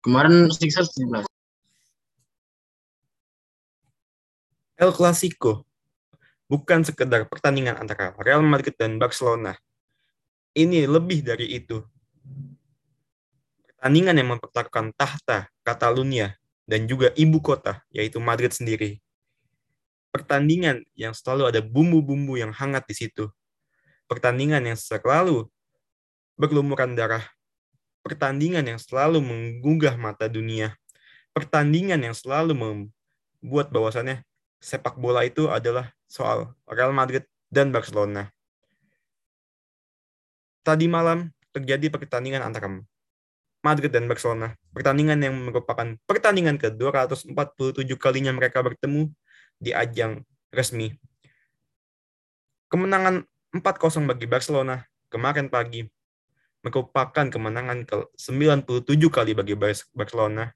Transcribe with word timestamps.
Kemarin 0.00 0.48
Sixers 0.48 0.96
17. 0.96 1.28
El 4.80 4.90
Clasico 4.96 5.68
bukan 6.48 6.80
sekedar 6.80 7.28
pertandingan 7.28 7.76
antara 7.76 8.16
Real 8.16 8.40
Madrid 8.40 8.72
dan 8.80 8.96
Barcelona. 8.96 9.60
Ini 10.56 10.88
lebih 10.88 11.20
dari 11.20 11.52
itu. 11.52 11.84
Pertandingan 13.68 14.16
yang 14.16 14.28
mempertaruhkan 14.40 14.96
tahta 14.96 15.52
Catalunya 15.60 16.32
dan 16.64 16.88
juga 16.88 17.12
ibu 17.12 17.44
kota, 17.44 17.84
yaitu 17.92 18.24
Madrid 18.24 18.56
sendiri. 18.56 19.04
Pertandingan 20.16 20.80
yang 20.96 21.12
selalu 21.12 21.52
ada 21.52 21.60
bumbu-bumbu 21.60 22.40
yang 22.40 22.56
hangat 22.56 22.88
di 22.88 22.96
situ. 22.96 23.28
Pertandingan 24.08 24.64
yang 24.64 24.80
selalu 24.80 25.44
berlumuran 26.40 26.96
darah. 26.96 27.22
Pertandingan 28.00 28.64
yang 28.64 28.80
selalu 28.80 29.20
menggugah 29.20 29.94
mata 30.00 30.26
dunia. 30.26 30.72
Pertandingan 31.36 32.00
yang 32.00 32.16
selalu 32.16 32.56
membuat 32.56 33.68
bahwasannya 33.70 34.24
sepak 34.60 34.96
bola 34.96 35.24
itu 35.24 35.48
adalah 35.48 35.92
soal 36.08 36.52
Real 36.68 36.92
Madrid 36.92 37.24
dan 37.52 37.72
Barcelona. 37.72 38.28
Tadi 40.60 40.86
malam 40.88 41.32
terjadi 41.50 41.88
pertandingan 41.88 42.44
antara 42.44 42.68
Madrid 43.60 43.92
dan 43.92 44.08
Barcelona. 44.08 44.56
Pertandingan 44.72 45.20
yang 45.20 45.36
merupakan 45.36 45.96
pertandingan 46.08 46.56
ke-247 46.56 47.90
kalinya 48.00 48.32
mereka 48.32 48.64
bertemu 48.64 49.12
di 49.60 49.76
ajang 49.76 50.24
resmi. 50.52 50.96
Kemenangan 52.72 53.26
4-0 53.52 54.08
bagi 54.08 54.26
Barcelona 54.30 54.80
kemarin 55.10 55.50
pagi 55.50 55.84
merupakan 56.60 57.26
kemenangan 57.26 57.88
ke-97 57.88 59.02
kali 59.08 59.32
bagi 59.32 59.54
Barcelona. 59.96 60.52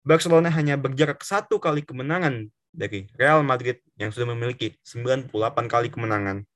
Barcelona 0.00 0.48
hanya 0.52 0.80
berjarak 0.80 1.20
satu 1.24 1.60
kali 1.60 1.84
kemenangan 1.84 2.48
dari 2.72 3.08
Real 3.18 3.42
Madrid 3.42 3.82
yang 3.98 4.14
sudah 4.14 4.32
memiliki 4.32 4.76
98 4.84 5.32
kali 5.66 5.88
kemenangan. 5.92 6.46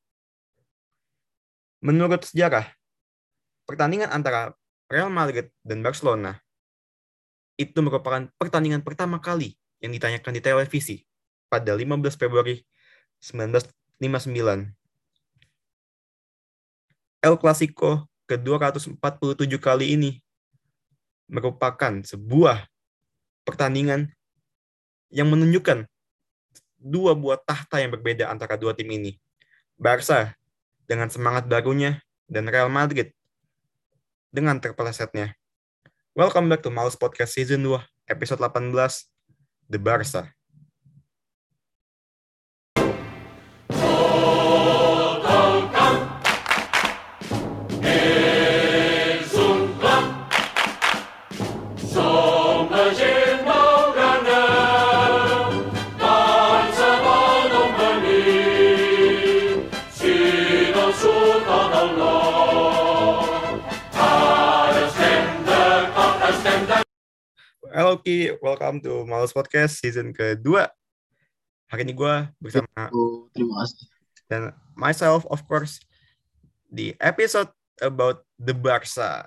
Menurut 1.84 2.24
sejarah, 2.24 2.64
pertandingan 3.68 4.08
antara 4.08 4.56
Real 4.88 5.12
Madrid 5.12 5.52
dan 5.60 5.84
Barcelona 5.84 6.40
itu 7.60 7.76
merupakan 7.84 8.28
pertandingan 8.40 8.80
pertama 8.80 9.20
kali 9.20 9.56
yang 9.84 9.92
ditanyakan 9.92 10.32
di 10.32 10.40
televisi 10.40 10.96
pada 11.52 11.76
15 11.76 12.16
Februari 12.16 12.64
1959. 13.20 14.72
El 17.24 17.34
Clasico 17.40 18.13
ke-247 18.24 19.52
kali 19.60 19.96
ini 19.96 20.10
merupakan 21.28 22.00
sebuah 22.04 22.64
pertandingan 23.44 24.12
yang 25.12 25.28
menunjukkan 25.28 25.84
dua 26.80 27.16
buah 27.16 27.40
tahta 27.40 27.80
yang 27.80 27.92
berbeda 27.92 28.28
antara 28.28 28.60
dua 28.60 28.76
tim 28.76 28.88
ini. 28.92 29.16
Barca 29.76 30.36
dengan 30.84 31.08
semangat 31.08 31.48
barunya 31.48 32.00
dan 32.28 32.48
Real 32.48 32.68
Madrid 32.68 33.12
dengan 34.32 34.60
terpelesetnya. 34.60 35.32
Welcome 36.14 36.46
back 36.52 36.62
to 36.62 36.70
Mouse 36.70 36.94
Podcast 36.94 37.34
Season 37.34 37.58
2, 37.58 37.80
episode 38.06 38.40
18, 38.40 38.70
The 39.72 39.80
Barca. 39.80 40.30
Halo 67.74 67.98
Ki, 67.98 68.30
welcome 68.38 68.78
to 68.86 69.02
Malas 69.02 69.34
Podcast 69.34 69.82
season 69.82 70.14
kedua. 70.14 70.70
Hari 71.66 71.82
ini 71.82 71.90
gue 71.90 72.14
bersama 72.38 72.86
terima 73.34 73.66
kasih. 73.66 73.90
dan 74.30 74.54
myself 74.78 75.26
of 75.26 75.42
course 75.50 75.82
di 76.70 76.94
episode 77.02 77.50
about 77.82 78.22
the 78.38 78.54
Barca. 78.54 79.26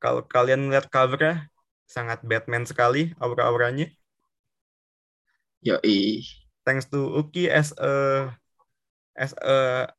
Kalau 0.00 0.24
kalian 0.24 0.72
lihat 0.72 0.88
covernya 0.88 1.52
sangat 1.84 2.24
Batman 2.24 2.64
sekali 2.64 3.12
aura-auranya. 3.20 3.92
Yoi. 5.60 6.24
Thanks 6.64 6.88
to 6.88 7.12
Uki 7.12 7.52
as 7.52 7.76
a 7.76 7.92
as 9.12 9.36
a 9.44 9.92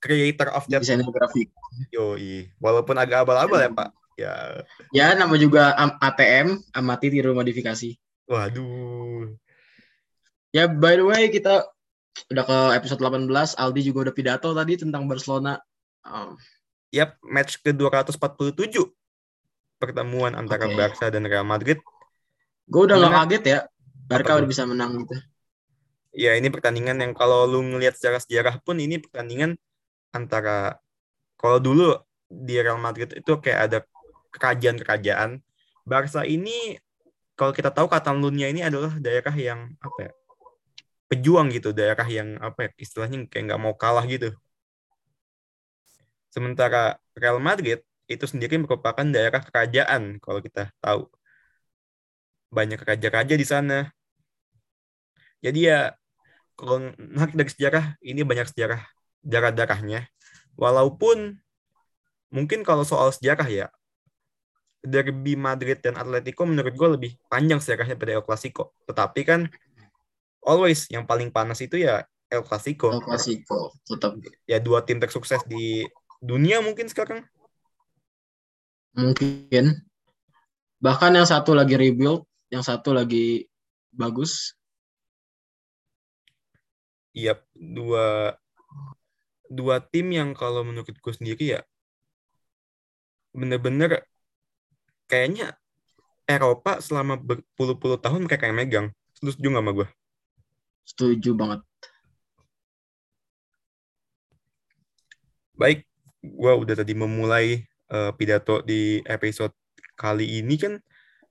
creator 0.00 0.48
of 0.56 0.64
that 0.72 0.80
Desainer 0.80 1.04
grafik. 1.12 1.52
yoi. 1.92 2.48
Walaupun 2.56 2.96
agak 2.96 3.28
abal-abal 3.28 3.60
ya 3.60 3.68
Pak. 3.76 3.92
Ya, 4.16 4.64
Ya, 4.90 5.12
nama 5.12 5.36
juga 5.36 5.76
ATM, 5.76 6.56
amati 6.72 7.12
tiru 7.12 7.36
modifikasi. 7.36 7.96
waduh. 8.26 9.28
Ya, 10.50 10.64
by 10.66 10.96
the 10.96 11.04
way, 11.04 11.28
kita 11.28 11.68
udah 12.32 12.44
ke 12.48 12.58
episode 12.80 13.00
18. 13.04 13.28
Aldi 13.54 13.84
juga 13.84 14.08
udah 14.08 14.14
pidato 14.16 14.48
tadi 14.56 14.80
tentang 14.80 15.04
Barcelona. 15.04 15.60
Um, 16.00 16.40
Yap, 16.96 17.20
match 17.20 17.60
ke-247 17.60 18.88
pertemuan 19.76 20.32
antara 20.32 20.64
Oke. 20.64 20.74
Barca 20.74 21.12
dan 21.12 21.28
Real 21.28 21.44
Madrid. 21.44 21.76
gue 22.66 22.82
udah 22.82 22.96
Gimana? 22.98 23.28
kaget 23.28 23.42
ya. 23.44 23.58
Barca 24.08 24.32
udah 24.40 24.48
bisa 24.48 24.64
menang 24.64 25.04
gitu. 25.04 25.12
Ya, 26.16 26.32
ini 26.40 26.48
pertandingan 26.48 26.96
yang 27.04 27.12
kalau 27.12 27.44
lu 27.44 27.60
ngelihat 27.60 28.00
secara 28.00 28.16
sejarah 28.16 28.56
pun 28.64 28.80
ini 28.80 28.96
pertandingan 28.96 29.60
antara 30.10 30.80
kalau 31.36 31.60
dulu 31.60 32.00
di 32.26 32.56
Real 32.56 32.80
Madrid 32.80 33.12
itu 33.12 33.32
kayak 33.38 33.60
ada 33.68 33.78
kerajaan-kerajaan. 34.36 35.40
Barca 35.86 36.22
ini 36.26 36.78
kalau 37.38 37.52
kita 37.52 37.70
tahu 37.72 37.86
Catalunya 37.88 38.48
ini 38.52 38.60
adalah 38.64 38.96
daerah 38.96 39.34
yang 39.36 39.72
apa 39.80 40.10
ya? 40.10 40.12
pejuang 41.06 41.54
gitu, 41.54 41.70
daerah 41.70 42.06
yang 42.10 42.34
apa 42.42 42.66
ya, 42.66 42.70
istilahnya 42.82 43.30
kayak 43.30 43.54
nggak 43.54 43.62
mau 43.62 43.74
kalah 43.78 44.02
gitu. 44.10 44.34
Sementara 46.34 46.98
Real 47.14 47.38
Madrid 47.38 47.80
itu 48.10 48.24
sendiri 48.26 48.58
merupakan 48.58 49.06
daerah 49.06 49.42
kerajaan 49.42 50.18
kalau 50.18 50.42
kita 50.42 50.70
tahu. 50.82 51.06
Banyak 52.50 52.82
raja-raja 52.82 53.34
di 53.38 53.46
sana. 53.46 53.90
Jadi 55.44 55.70
ya 55.70 55.94
kalau 56.58 56.90
narik 56.98 57.34
dari 57.38 57.50
sejarah 57.52 57.84
ini 58.02 58.26
banyak 58.26 58.50
sejarah 58.50 58.82
darah-darahnya. 59.22 60.10
Walaupun 60.58 61.38
mungkin 62.34 62.66
kalau 62.66 62.82
soal 62.82 63.14
sejarah 63.14 63.46
ya 63.46 63.66
derby 64.86 65.34
Madrid 65.34 65.82
dan 65.82 65.98
Atletico 65.98 66.46
menurut 66.46 66.70
gue 66.70 66.88
lebih 66.94 67.10
panjang 67.26 67.58
sejarahnya 67.58 67.98
pada 67.98 68.14
El 68.14 68.24
Clasico. 68.24 68.78
Tetapi 68.86 69.20
kan 69.26 69.50
always 70.46 70.86
yang 70.86 71.02
paling 71.02 71.34
panas 71.34 71.58
itu 71.58 71.82
ya 71.82 72.06
El 72.30 72.46
Clasico. 72.46 72.94
El 72.94 73.02
Clasico 73.02 73.74
tetap 73.82 74.14
Ya 74.46 74.62
dua 74.62 74.86
tim 74.86 75.02
tersukses 75.02 75.42
di 75.44 75.82
dunia 76.22 76.62
mungkin 76.62 76.86
sekarang. 76.86 77.26
mungkin. 78.96 79.84
Bahkan 80.80 81.12
yang 81.20 81.28
satu 81.28 81.52
lagi 81.52 81.76
rebuild, 81.76 82.24
yang 82.48 82.64
satu 82.64 82.96
lagi 82.96 83.44
bagus. 83.92 84.56
Iya, 87.12 87.36
dua 87.52 88.40
dua 89.52 89.84
tim 89.84 90.16
yang 90.16 90.32
kalau 90.32 90.64
menurut 90.64 90.96
gue 90.96 91.14
sendiri 91.14 91.44
ya 91.58 91.60
bener-bener 93.36 94.08
kayaknya 95.06 95.54
Eropa 96.26 96.82
selama 96.82 97.14
berpuluh-puluh 97.16 98.02
tahun 98.02 98.26
mereka 98.26 98.50
yang 98.50 98.58
megang. 98.58 98.86
Setuju 99.14 99.46
nggak 99.46 99.62
sama 99.62 99.72
gue? 99.72 99.88
Setuju 100.86 101.30
banget. 101.38 101.60
Baik, 105.56 105.88
gue 106.20 106.52
udah 106.52 106.74
tadi 106.76 106.92
memulai 106.92 107.64
eh, 107.64 108.12
pidato 108.18 108.60
di 108.60 109.00
episode 109.06 109.54
kali 109.96 110.42
ini 110.42 110.54
kan. 110.58 110.76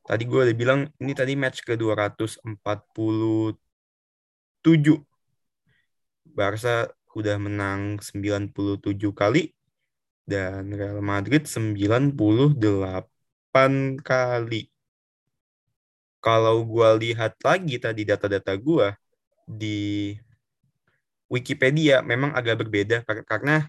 Tadi 0.06 0.24
gue 0.26 0.42
udah 0.50 0.56
bilang 0.56 0.88
ini 0.98 1.14
tadi 1.14 1.36
match 1.36 1.62
ke 1.62 1.78
247. 1.78 2.58
Barca 6.36 6.90
udah 7.16 7.38
menang 7.40 8.02
97 8.04 8.52
kali 9.16 9.56
dan 10.28 10.74
Real 10.74 11.00
Madrid 11.00 11.48
98 11.48 12.18
kali. 14.04 14.68
Kalau 16.20 16.66
gue 16.68 16.90
lihat 17.08 17.40
lagi 17.40 17.80
tadi 17.80 18.04
data-data 18.04 18.52
gue 18.60 18.92
di 19.48 20.12
Wikipedia 21.32 22.04
memang 22.04 22.36
agak 22.36 22.66
berbeda 22.66 23.02
kar- 23.08 23.24
karena 23.24 23.64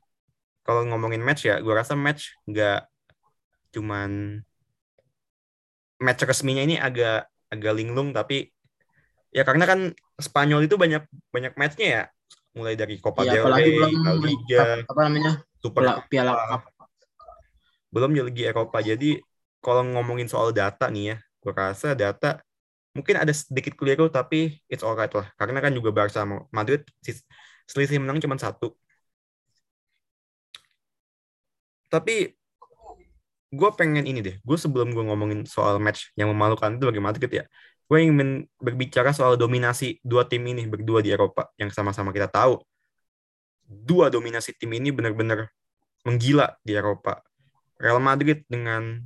kalau 0.66 0.82
ngomongin 0.90 1.22
match 1.22 1.46
ya, 1.46 1.62
gue 1.62 1.70
rasa 1.70 1.94
match 1.94 2.34
nggak 2.50 2.82
cuman 3.70 4.40
match 6.02 6.22
resminya 6.26 6.64
ini 6.64 6.76
agak 6.80 7.28
agak 7.52 7.72
linglung 7.76 8.10
tapi 8.10 8.50
ya 9.30 9.44
karena 9.46 9.64
kan 9.68 9.80
Spanyol 10.16 10.64
itu 10.64 10.80
banyak 10.80 11.04
banyak 11.28 11.52
matchnya 11.60 11.86
ya 11.86 12.02
mulai 12.56 12.72
dari 12.72 12.96
Copa 12.96 13.20
Ya, 13.22 13.36
del 13.36 13.52
Rey, 13.52 13.76
La 13.76 14.12
Liga, 14.16 14.80
apa 14.88 15.00
namanya? 15.04 15.44
Super 15.60 15.80
Piala, 15.84 15.94
piala. 16.08 16.32
Cup. 16.56 16.62
belum 17.92 18.10
Liga 18.16 18.44
Eropa. 18.48 18.80
Jadi 18.80 19.20
kalau 19.64 19.82
ngomongin 19.84 20.28
soal 20.30 20.50
data 20.54 20.88
nih 20.92 21.14
ya, 21.14 21.16
gue 21.42 21.52
rasa 21.52 21.94
data 21.94 22.40
mungkin 22.96 23.20
ada 23.20 23.32
sedikit 23.36 23.76
keliru 23.76 24.08
tapi 24.08 24.56
it's 24.72 24.80
alright 24.80 25.12
lah. 25.12 25.28
Karena 25.36 25.58
kan 25.60 25.72
juga 25.76 25.92
Barca 25.92 26.24
sama 26.24 26.48
Madrid 26.48 26.80
selisih 27.68 28.00
menang 28.00 28.18
cuma 28.24 28.40
satu. 28.40 28.72
Tapi 31.92 32.34
gue 33.52 33.70
pengen 33.78 34.04
ini 34.08 34.20
deh. 34.24 34.36
Gue 34.42 34.58
sebelum 34.58 34.90
gue 34.90 35.04
ngomongin 35.06 35.46
soal 35.46 35.78
match 35.78 36.10
yang 36.18 36.32
memalukan 36.32 36.74
itu 36.74 36.84
bagi 36.88 37.02
Madrid 37.02 37.30
ya, 37.30 37.44
gue 37.86 37.98
ingin 38.02 38.44
berbicara 38.58 39.14
soal 39.14 39.38
dominasi 39.38 40.02
dua 40.02 40.26
tim 40.26 40.42
ini 40.48 40.66
berdua 40.66 41.00
di 41.04 41.14
Eropa 41.14 41.52
yang 41.60 41.70
sama-sama 41.70 42.10
kita 42.10 42.26
tahu. 42.26 42.58
Dua 43.66 44.10
dominasi 44.10 44.54
tim 44.58 44.70
ini 44.74 44.90
benar-benar 44.94 45.50
menggila 46.06 46.54
di 46.62 46.74
Eropa. 46.74 47.22
Real 47.76 47.98
Madrid 47.98 48.46
dengan 48.46 49.02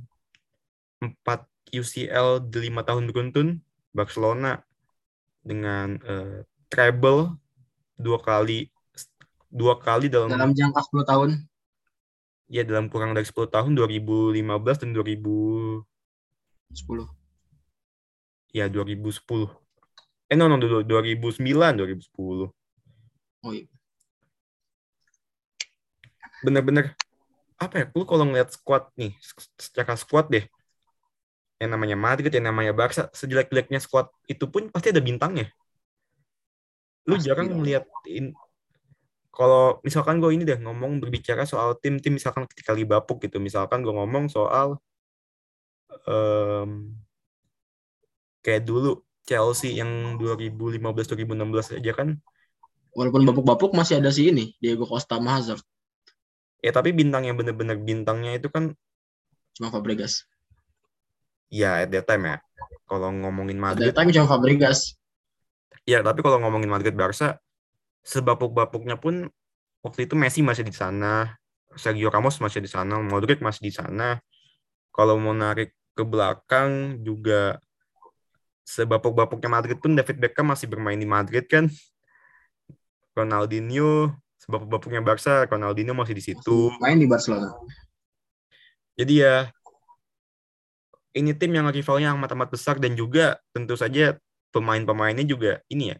4 1.01 1.73
UCL 1.73 2.45
di 2.45 2.69
lima 2.69 2.85
tahun 2.85 3.09
beruntun, 3.09 3.57
Barcelona 3.89 4.61
dengan 5.41 5.97
eh, 6.05 6.45
treble 6.69 7.33
dua 7.97 8.21
kali 8.21 8.69
dua 9.51 9.75
kali 9.81 10.07
dalam, 10.07 10.31
dalam 10.31 10.53
jangka 10.55 10.79
10 10.93 11.03
tahun. 11.03 11.29
ya 12.51 12.63
dalam 12.67 12.87
kurang 12.91 13.15
dari 13.15 13.23
10 13.27 13.47
tahun 13.47 13.71
2015 13.75 14.81
dan 14.83 14.89
2000 14.95 15.83
10. 16.71 17.07
ya 18.55 18.67
2010. 18.71 19.51
Eh 20.31 20.35
no 20.39 20.47
no 20.47 20.55
dulu 20.55 20.83
2009 20.87 21.75
2010. 21.75 22.47
Oh 23.43 23.51
iya. 23.51 23.67
Bener-bener 26.43 26.95
apa 27.59 27.75
ya? 27.77 27.85
Lu 27.93 28.03
kalau 28.07 28.25
ngeliat 28.25 28.49
squad 28.55 28.89
nih, 28.97 29.13
secara 29.59 29.93
squad 29.99 30.31
deh. 30.31 30.45
Yang 31.61 31.69
namanya 31.77 31.97
Madrid, 31.97 32.33
yang 32.33 32.49
namanya 32.49 32.73
Barca, 32.73 33.05
sejelek-jeleknya 33.13 33.77
squad 33.77 34.09
itu 34.25 34.49
pun 34.49 34.73
pasti 34.73 34.89
ada 34.89 34.97
bintangnya. 34.97 35.45
Lu 37.05 37.17
Pasti 37.17 37.29
jarang 37.29 37.53
in- 38.09 38.33
kalau 39.31 39.79
misalkan 39.85 40.19
gue 40.19 40.33
ini 40.35 40.43
deh 40.43 40.59
ngomong 40.59 40.99
berbicara 40.99 41.47
soal 41.47 41.77
tim-tim 41.79 42.17
misalkan 42.17 42.43
ketika 42.49 42.75
Liverpool 42.75 43.21
gitu, 43.21 43.39
misalkan 43.39 43.79
gue 43.85 43.93
ngomong 43.93 44.27
soal 44.27 44.75
em, 46.03 46.91
kayak 48.43 48.67
dulu 48.67 48.99
Chelsea 49.23 49.77
yang 49.77 50.17
2015-2016 50.19 51.77
aja 51.77 51.93
kan 51.95 52.17
Walaupun 52.91 53.23
bapuk-bapuk 53.23 53.71
masih 53.71 54.03
ada 54.03 54.11
si 54.11 54.27
ini, 54.27 54.51
Diego 54.59 54.83
Costa 54.83 55.15
sama 55.15 55.39
Hazard, 55.39 55.63
ya 56.59 56.75
tapi 56.75 56.91
bintang 56.91 57.23
yang 57.23 57.39
bener-bener 57.39 57.79
bintangnya 57.79 58.35
itu 58.35 58.51
kan 58.51 58.75
cuma 59.55 59.71
Fabregas. 59.71 60.27
Ya 61.51 61.83
at 61.83 61.91
that 61.91 62.07
time 62.07 62.23
ya 62.23 62.37
kalau 62.87 63.11
ngomongin 63.11 63.59
At 63.59 63.75
Madrid 63.75 63.91
that 63.91 63.99
time 63.99 64.09
cuma 64.15 64.25
Fabregas. 64.31 64.95
ya 65.83 65.99
tapi 65.99 66.23
kalau 66.23 66.39
ngomongin 66.39 66.71
Madrid 66.71 66.95
Barca 66.95 67.37
sebapuk-bapuknya 68.07 68.95
pun 68.95 69.27
waktu 69.83 70.07
itu 70.07 70.15
Messi 70.15 70.39
masih 70.41 70.63
di 70.63 70.71
sana 70.71 71.35
Sergio 71.75 72.07
Ramos 72.07 72.39
masih 72.39 72.63
di 72.63 72.71
sana 72.71 72.97
Modric 73.03 73.43
masih 73.43 73.67
di 73.67 73.73
sana 73.75 74.17
kalau 74.95 75.19
mau 75.19 75.35
narik 75.35 75.75
ke 75.91 76.03
belakang 76.07 77.03
juga 77.03 77.59
sebapuk-bapuknya 78.63 79.51
Madrid 79.51 79.77
pun 79.83 79.91
David 79.91 80.17
Beckham 80.23 80.47
masih 80.47 80.71
bermain 80.71 80.95
di 80.95 81.07
Madrid 81.07 81.43
kan 81.51 81.67
Ronaldinho 83.11 84.15
sebapuk-bapuknya 84.39 85.03
Barca 85.03 85.43
Ronaldinho 85.45 85.91
masih 85.91 86.15
di 86.15 86.23
situ 86.23 86.71
Main 86.79 86.97
di 86.97 87.07
Barcelona. 87.07 87.51
Jadi 88.95 89.23
ya 89.23 89.47
ini 91.11 91.31
tim 91.35 91.51
yang 91.51 91.67
rivalnya 91.67 92.15
amat-amat 92.15 92.49
besar 92.51 92.79
dan 92.79 92.95
juga 92.95 93.39
tentu 93.51 93.75
saja 93.75 94.15
pemain-pemainnya 94.51 95.23
juga 95.27 95.59
ini 95.67 95.95
ya. 95.95 95.97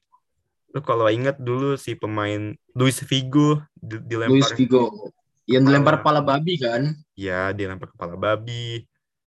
Lu 0.71 0.79
kalau 0.79 1.07
ingat 1.11 1.35
dulu 1.39 1.75
si 1.75 1.95
pemain 1.99 2.55
Luis 2.71 3.03
Figo 3.03 3.59
di- 3.75 3.99
dilempar 4.07 4.31
Luis 4.31 4.51
Figo. 4.55 5.11
Yang 5.49 5.63
dilempar 5.67 5.99
Kepala. 5.99 6.21
babi 6.23 6.55
kan. 6.55 6.95
ya 7.17 7.51
dilempar 7.51 7.91
kepala 7.91 8.15
babi. 8.15 8.87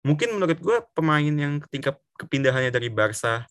Mungkin 0.03 0.35
menurut 0.35 0.59
gue 0.59 0.77
pemain 0.91 1.23
yang 1.23 1.62
ketika 1.69 1.95
kepindahannya 2.19 2.74
dari 2.74 2.89
Barca 2.91 3.47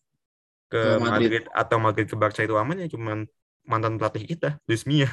ke 0.68 0.98
Madrid. 1.00 1.40
Madrid. 1.40 1.44
atau 1.56 1.76
Madrid 1.80 2.06
ke 2.10 2.16
Barca 2.18 2.44
itu 2.44 2.52
aman 2.58 2.84
ya 2.84 2.88
cuman 2.90 3.24
mantan 3.64 3.96
pelatih 3.96 4.26
kita, 4.28 4.58
Luis 4.68 4.84
Mia. 4.84 5.08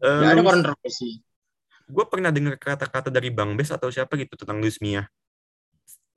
Gak 0.00 0.32
ada 0.32 0.42
kontroversi. 0.42 1.20
Gue 1.90 2.04
pernah 2.06 2.30
dengar 2.30 2.54
kata-kata 2.56 3.10
dari 3.10 3.28
Bang 3.34 3.58
Bes 3.58 3.74
atau 3.74 3.90
siapa 3.90 4.14
gitu 4.14 4.38
tentang 4.38 4.62
Luis 4.62 4.78
Mia 4.78 5.10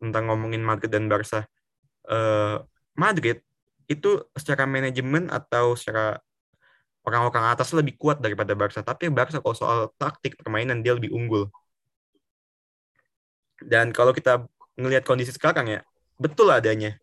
tentang 0.04 0.28
ngomongin 0.28 0.60
Madrid 0.60 0.92
dan 0.92 1.08
Barca. 1.08 1.48
Eh, 2.12 2.58
Madrid 3.00 3.40
itu 3.88 4.20
secara 4.36 4.68
manajemen 4.68 5.31
atau 5.31 5.80
secara 5.80 6.20
orang-orang 7.08 7.56
atas 7.56 7.72
lebih 7.72 7.96
kuat 7.96 8.20
daripada 8.20 8.52
Barca, 8.56 8.84
tapi 8.84 9.08
Barca 9.08 9.40
kalau 9.40 9.56
soal 9.56 9.80
taktik 9.96 10.36
permainan 10.40 10.84
dia 10.84 10.96
lebih 10.96 11.12
unggul. 11.16 11.48
Dan 13.64 13.96
kalau 13.96 14.12
kita 14.12 14.44
ngelihat 14.75 15.08
kondisi 15.08 15.31
sekarang 15.31 15.72
ya, 15.72 15.81
betul 16.20 16.52
adanya. 16.52 17.00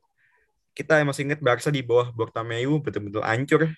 Kita 0.77 1.01
masih 1.05 1.29
ingat 1.29 1.41
Barca 1.41 1.69
di 1.73 1.81
bawah 1.81 2.13
Bartomeu 2.13 2.81
betul-betul 2.81 3.25
hancur. 3.25 3.69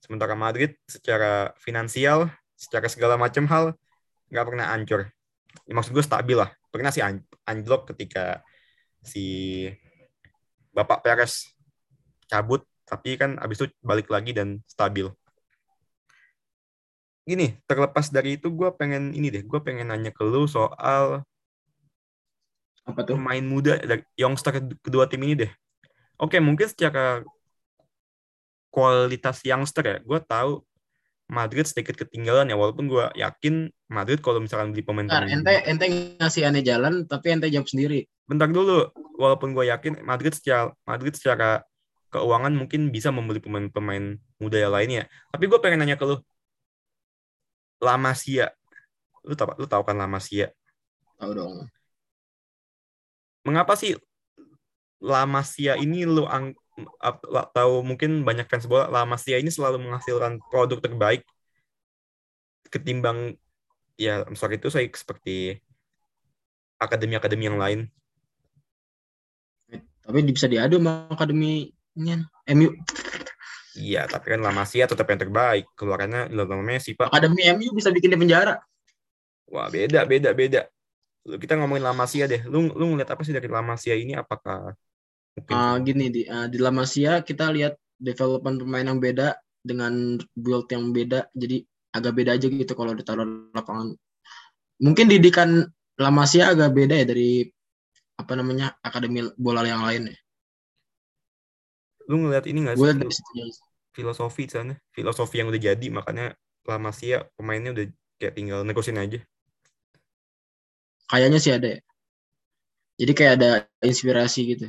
Sementara 0.00 0.36
Madrid 0.36 0.76
secara 0.86 1.56
finansial, 1.60 2.30
secara 2.56 2.88
segala 2.88 3.14
macam 3.20 3.44
hal 3.46 3.76
nggak 4.32 4.46
pernah 4.48 4.66
hancur. 4.72 5.00
Ya, 5.68 5.72
maksud 5.76 5.92
gue 5.92 6.04
stabil 6.04 6.36
lah. 6.36 6.50
Pernah 6.72 6.90
sih 6.90 7.04
an- 7.04 7.24
anjlok 7.46 7.92
ketika 7.94 8.42
si 9.04 9.24
Bapak 10.74 11.00
Perez 11.04 11.46
cabut, 12.26 12.66
tapi 12.84 13.16
kan 13.16 13.38
abis 13.38 13.62
itu 13.62 13.66
balik 13.80 14.10
lagi 14.10 14.34
dan 14.34 14.60
stabil. 14.66 15.08
Gini, 17.26 17.58
terlepas 17.66 18.06
dari 18.10 18.38
itu 18.38 18.50
gue 18.52 18.70
pengen 18.74 19.10
ini 19.10 19.30
deh, 19.32 19.42
gue 19.42 19.60
pengen 19.62 19.90
nanya 19.90 20.14
ke 20.14 20.22
lu 20.22 20.46
soal 20.46 21.26
Apa 22.86 23.02
tuh? 23.02 23.18
pemain 23.18 23.42
muda 23.42 23.82
dari 23.82 24.06
youngster 24.14 24.62
kedua 24.78 25.10
tim 25.10 25.26
ini 25.26 25.34
deh. 25.34 25.52
Oke, 26.22 26.38
mungkin 26.38 26.70
secara 26.70 27.26
kualitas 28.70 29.42
youngster 29.42 29.82
ya, 29.82 29.96
gue 29.98 30.18
tahu 30.22 30.62
Madrid 31.26 31.66
sedikit 31.66 31.98
ketinggalan 31.98 32.46
ya, 32.46 32.54
walaupun 32.54 32.86
gue 32.86 33.10
yakin 33.18 33.66
Madrid 33.90 34.22
kalau 34.22 34.38
misalkan 34.38 34.70
beli 34.70 34.86
Bentar, 34.86 34.94
pemain-pemain 34.94 35.26
ente 35.26 35.54
ente 35.66 35.86
ngasih 36.22 36.46
aneh 36.46 36.62
jalan 36.62 37.02
tapi 37.06 37.34
ente 37.34 37.50
jawab 37.50 37.66
sendiri. 37.66 38.06
bentar 38.26 38.50
dulu, 38.50 38.90
walaupun 39.18 39.54
gue 39.54 39.70
yakin 39.70 40.02
Madrid 40.02 40.34
secara 40.34 40.74
Madrid 40.82 41.14
secara 41.14 41.62
keuangan 42.10 42.54
mungkin 42.54 42.90
bisa 42.94 43.10
membeli 43.10 43.42
pemain-pemain 43.42 44.18
muda 44.38 44.56
yang 44.58 44.74
lainnya. 44.74 45.02
Tapi 45.34 45.44
gue 45.50 45.58
pengen 45.58 45.82
nanya 45.82 45.98
ke 45.98 46.06
lu, 46.06 46.18
La 47.82 47.98
Masia, 47.98 48.50
lu 49.26 49.34
tau 49.34 49.50
lu 49.58 49.66
tahu 49.66 49.82
kan 49.82 49.98
La 49.98 50.06
Masia? 50.06 50.50
Tahu 51.18 51.30
dong. 51.34 51.54
Mengapa 53.46 53.78
sih 53.78 53.94
La 55.02 55.26
Masia 55.26 55.78
ini 55.78 56.06
lu 56.06 56.26
ang, 56.26 56.54
tahu 57.56 57.80
mungkin 57.80 58.20
banyak 58.22 58.46
fans 58.48 58.68
bola 58.68 58.88
La 58.92 59.08
Masia 59.08 59.40
ini 59.40 59.48
selalu 59.48 59.80
menghasilkan 59.80 60.40
produk 60.52 60.78
terbaik 60.80 61.24
ketimbang 62.68 63.40
ya 63.96 64.28
sorry 64.36 64.60
itu 64.60 64.68
saya 64.68 64.84
seperti 64.92 65.60
akademi-akademi 66.76 67.44
yang 67.48 67.58
lain. 67.58 67.80
Tapi 70.06 70.22
bisa 70.30 70.46
diadu 70.46 70.78
sama 70.78 71.10
akademinya 71.10 72.22
MU. 72.54 72.70
Iya, 73.76 74.08
tapi 74.08 74.32
kan 74.32 74.40
La 74.40 74.54
Masia 74.54 74.88
tetap 74.88 75.04
yang 75.10 75.20
terbaik. 75.20 75.66
Keluarannya 75.76 76.32
Lionel 76.32 76.64
Messi, 76.64 76.96
Pak. 76.96 77.12
Akademi 77.12 77.44
MU 77.52 77.74
bisa 77.76 77.90
bikin 77.92 78.14
di 78.14 78.18
penjara. 78.20 78.62
Wah, 79.50 79.68
beda, 79.68 80.06
beda, 80.06 80.30
beda. 80.32 80.62
Kita 81.26 81.58
ngomongin 81.58 81.84
La 81.84 81.92
Masia 81.92 82.30
deh. 82.30 82.46
Lu 82.46 82.70
lu 82.72 82.94
ngeliat 82.94 83.10
apa 83.10 83.20
sih 83.26 83.34
dari 83.34 83.50
La 83.50 83.60
Masia 83.60 83.98
ini? 83.98 84.14
Apakah 84.14 84.78
mungkin 85.36 85.60
Ah, 85.60 85.76
gini 85.86 86.04
di 86.10 86.22
ah, 86.26 86.46
di 86.52 86.58
La 86.58 86.72
Masia 86.74 87.22
kita 87.28 87.52
lihat 87.54 87.78
development 88.08 88.56
pemain 88.62 88.86
yang 88.90 88.98
beda 88.98 89.36
dengan 89.62 90.18
build 90.34 90.66
yang 90.74 90.90
beda. 90.96 91.30
Jadi 91.36 91.56
agak 91.96 92.12
beda 92.18 92.30
aja 92.36 92.46
gitu 92.50 92.72
kalau 92.78 92.92
ditaruh 92.98 93.24
di 93.24 93.52
lapangan. 93.54 93.88
Mungkin 94.84 95.06
didikan 95.12 95.50
La 96.02 96.10
Masia 96.12 96.52
agak 96.52 96.70
beda 96.76 96.94
ya 97.00 97.06
dari 97.06 97.46
apa 98.16 98.32
namanya 98.32 98.66
akademi 98.80 99.28
bola 99.36 99.62
yang 99.64 99.84
lain 99.84 100.12
ya. 100.12 100.16
lu 102.10 102.16
ngeliat 102.22 102.46
ini 102.50 102.58
nggak 102.64 102.78
Gue 102.78 102.90
sih 102.90 102.94
dari 102.94 103.12
filosofi 103.96 104.44
sana? 104.46 104.74
Filosofi 104.94 105.40
yang 105.40 105.48
udah 105.50 105.62
jadi, 105.62 105.86
makanya 105.90 106.26
La 106.68 106.78
Masia 106.78 107.26
pemainnya 107.36 107.70
udah 107.74 107.86
kayak 108.18 108.34
tinggal 108.36 108.60
nerusin 108.66 108.98
aja. 108.98 109.18
kayaknya 111.10 111.38
sih 111.44 111.52
ada 111.56 111.68
ya. 111.74 111.78
Jadi 113.00 113.12
kayak 113.12 113.32
ada 113.40 113.50
inspirasi 113.84 114.40
gitu. 114.56 114.66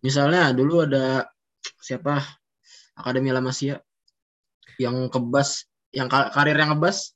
Misalnya 0.00 0.52
dulu 0.56 0.84
ada 0.88 1.28
siapa 1.80 2.24
Akademi 2.96 3.32
La 3.32 3.44
Masia 3.44 3.80
yang 4.80 5.12
kebas, 5.12 5.68
yang 5.92 6.08
karir 6.08 6.56
yang 6.56 6.76
ngebas. 6.76 7.12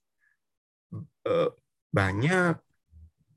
Uh, 1.24 1.48
banyak. 1.88 2.60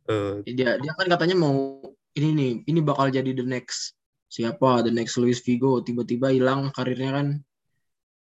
Uh, 0.08 0.44
dia 0.48 0.80
dia 0.80 0.92
kan 0.96 1.08
katanya 1.08 1.36
mau 1.36 1.80
ini 2.16 2.30
nih, 2.36 2.52
ini 2.68 2.80
bakal 2.84 3.08
jadi 3.08 3.32
the 3.36 3.44
next 3.44 3.96
siapa, 4.28 4.84
the 4.84 4.92
next 4.92 5.16
Luis 5.16 5.40
Figo, 5.40 5.80
tiba-tiba 5.80 6.32
hilang 6.32 6.72
karirnya 6.76 7.12
kan. 7.16 7.28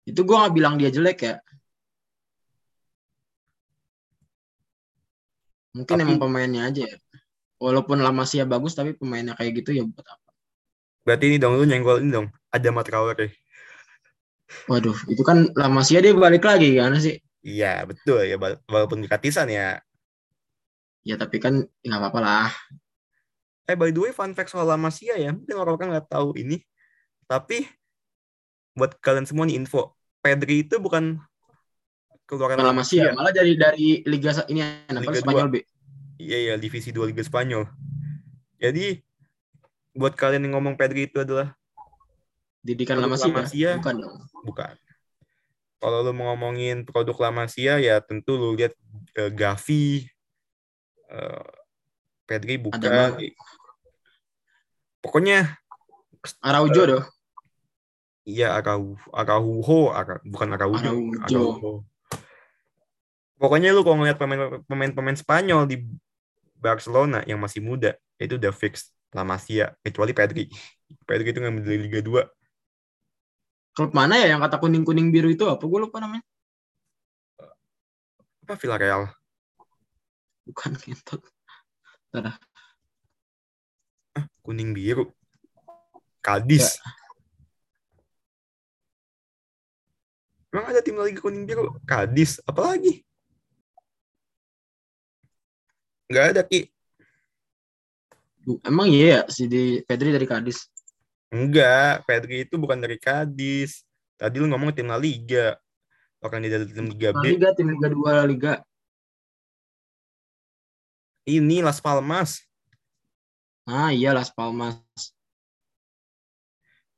Itu 0.05 0.21
gue 0.21 0.37
nggak 0.37 0.53
bilang 0.53 0.77
dia 0.77 0.93
jelek 0.93 1.19
ya. 1.25 1.35
Mungkin 5.73 5.95
tapi, 5.97 6.03
emang 6.05 6.21
pemainnya 6.21 6.69
aja 6.69 6.85
ya. 6.85 6.97
Walaupun 7.57 7.99
lama 7.99 8.23
sih 8.29 8.39
ya 8.39 8.45
bagus, 8.45 8.77
tapi 8.77 8.93
pemainnya 8.93 9.33
kayak 9.33 9.65
gitu 9.65 9.73
ya 9.73 9.83
buat 9.83 10.05
apa? 10.05 10.24
Berarti 11.05 11.29
ini 11.29 11.37
dong, 11.37 11.61
lu 11.61 11.69
nyenggol 11.69 12.01
ini 12.01 12.09
dong. 12.09 12.33
Ada 12.49 12.73
Traore. 12.81 13.29
Waduh, 14.65 14.97
itu 15.05 15.21
kan 15.21 15.53
lama 15.53 15.85
sih 15.85 16.01
dia 16.01 16.17
balik 16.17 16.41
lagi 16.41 16.81
kan 16.81 16.97
sih? 16.97 17.21
Iya, 17.45 17.85
betul 17.85 18.25
ya. 18.25 18.41
Walaupun 18.65 19.05
dikatisan 19.05 19.45
ya. 19.53 19.77
Ya, 21.05 21.15
tapi 21.21 21.37
kan 21.37 21.61
nggak 21.85 21.99
apa-apa 22.01 22.19
lah. 22.19 22.49
Eh, 23.69 23.77
by 23.77 23.93
the 23.93 24.01
way, 24.01 24.13
fun 24.13 24.33
fact 24.33 24.49
soal 24.49 24.65
Lamasia 24.65 25.13
ya. 25.17 25.29
Mungkin 25.29 25.53
orang-orang 25.53 25.97
nggak 25.97 26.09
tahu 26.09 26.33
ini. 26.41 26.57
Tapi, 27.29 27.69
buat 28.73 28.97
kalian 28.97 29.29
semua 29.29 29.45
nih 29.45 29.61
info. 29.61 29.93
Pedri 30.25 30.65
itu 30.65 30.81
bukan 30.81 31.21
keluaran 32.25 32.57
Lamasia. 32.57 33.13
Malah 33.13 33.29
dari 33.29 33.53
dari 33.53 34.01
Liga 34.09 34.33
ini 34.49 34.65
apa 34.65 35.01
Liga 35.05 35.21
Spanyol 35.21 35.49
2. 35.49 35.53
B. 35.53 35.55
Iya, 36.17 36.37
iya. 36.41 36.53
Divisi 36.57 36.89
2 36.89 37.13
Liga 37.13 37.21
Spanyol. 37.21 37.69
Jadi, 38.57 38.97
buat 39.95 40.13
kalian 40.13 40.45
yang 40.45 40.59
ngomong 40.59 40.75
Pedri 40.75 41.07
itu 41.07 41.23
adalah 41.23 41.55
didikan 42.59 42.99
Lamasia, 42.99 43.31
Lamasia 43.31 43.69
bukan 43.79 43.95
dong. 44.03 44.15
Bukan. 44.43 44.73
Kalau 45.79 45.97
lu 46.03 46.11
mau 46.11 46.35
ngomongin 46.35 46.83
produk 46.83 47.29
Lamasia 47.29 47.79
ya 47.79 48.03
tentu 48.03 48.35
lu 48.35 48.53
lihat 48.59 48.75
uh, 49.15 49.31
Gavi, 49.31 50.05
uh, 51.09 51.47
Pedri 52.27 52.59
bukan. 52.59 52.83
Ada 52.83 53.15
Pokoknya 54.99 55.55
Araujo 56.41 56.81
uh, 56.81 56.87
doh. 56.97 57.03
Iya 58.25 58.57
Arau 58.57 58.97
Araujo, 59.13 59.93
Ara, 59.93 60.17
bukan 60.25 60.49
Araujo. 60.57 60.89
Araujo. 60.89 61.21
Araujo. 61.29 61.71
Pokoknya 63.35 63.75
lu 63.75 63.85
kalau 63.85 64.01
ngeliat 64.01 64.17
pemain-pemain 64.65 65.17
Spanyol 65.19 65.67
di 65.69 65.85
Barcelona 66.57 67.21
yang 67.29 67.37
masih 67.37 67.61
muda, 67.61 67.93
itu 68.17 68.39
udah 68.39 68.49
fix 68.55 68.94
La 69.15 69.23
Masia, 69.23 69.71
kecuali 69.79 70.11
Pedri. 70.11 70.51
Pedri 71.07 71.31
itu 71.31 71.39
ngambil 71.39 71.63
dari 71.63 71.79
Liga 71.87 72.03
2. 72.03 72.27
Klub 73.75 73.91
mana 73.95 74.19
ya 74.19 74.35
yang 74.35 74.43
kata 74.43 74.59
kuning-kuning 74.59 75.07
biru 75.07 75.31
itu 75.31 75.47
apa? 75.47 75.63
Gue 75.63 75.79
lupa 75.79 76.03
namanya. 76.03 76.23
Apa 78.43 78.59
Villarreal? 78.59 79.07
Bukan 80.43 80.75
gitu. 80.87 81.23
Tara. 82.11 82.35
Ah, 84.19 84.27
kuning 84.43 84.75
biru. 84.75 85.15
Kadis. 86.19 86.75
Ya. 86.75 86.91
Emang 90.51 90.71
ada 90.71 90.79
tim 90.83 90.95
lagi 90.99 91.19
kuning 91.19 91.47
biru? 91.47 91.71
Kadis. 91.87 92.39
Apalagi? 92.43 93.03
Enggak 96.11 96.25
ada, 96.31 96.41
Ki. 96.43 96.74
Emang 98.61 98.85
iya 98.93 99.05
ya, 99.05 99.21
si 99.25 99.49
di 99.49 99.81
Pedri 99.81 100.13
dari 100.13 100.29
Kadis? 100.29 100.69
Enggak, 101.33 102.05
Pedri 102.05 102.45
itu 102.45 102.55
bukan 102.61 102.77
dari 102.77 103.01
Kadis. 103.01 103.81
Tadi 104.15 104.37
lu 104.37 104.45
ngomong 104.47 104.71
tim 104.71 104.85
La 104.85 105.01
Liga. 105.01 105.57
Orang 106.21 106.45
di 106.45 106.49
dari 106.53 106.69
tim 106.69 106.85
Liga 106.87 107.09
B. 107.11 107.21
La 107.21 107.25
Liga, 107.25 107.49
tim 107.57 107.67
Liga 107.73 107.87
2 107.89 108.17
La 108.21 108.25
Liga. 108.25 108.53
Ini 111.25 111.65
Las 111.65 111.81
Palmas. 111.81 112.45
Ah 113.65 113.89
iya 113.89 114.13
Las 114.13 114.29
Palmas. 114.29 114.77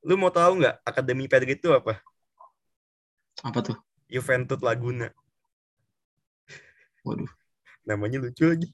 Lu 0.03 0.19
mau 0.19 0.27
tahu 0.27 0.59
nggak 0.59 0.83
Akademi 0.83 1.31
Pedri 1.31 1.55
itu 1.55 1.71
apa? 1.71 2.03
Apa 3.39 3.59
tuh? 3.63 3.77
Juventus 4.11 4.59
Laguna. 4.59 5.07
Waduh. 7.07 7.31
Namanya 7.87 8.19
lucu 8.19 8.43
lagi. 8.51 8.67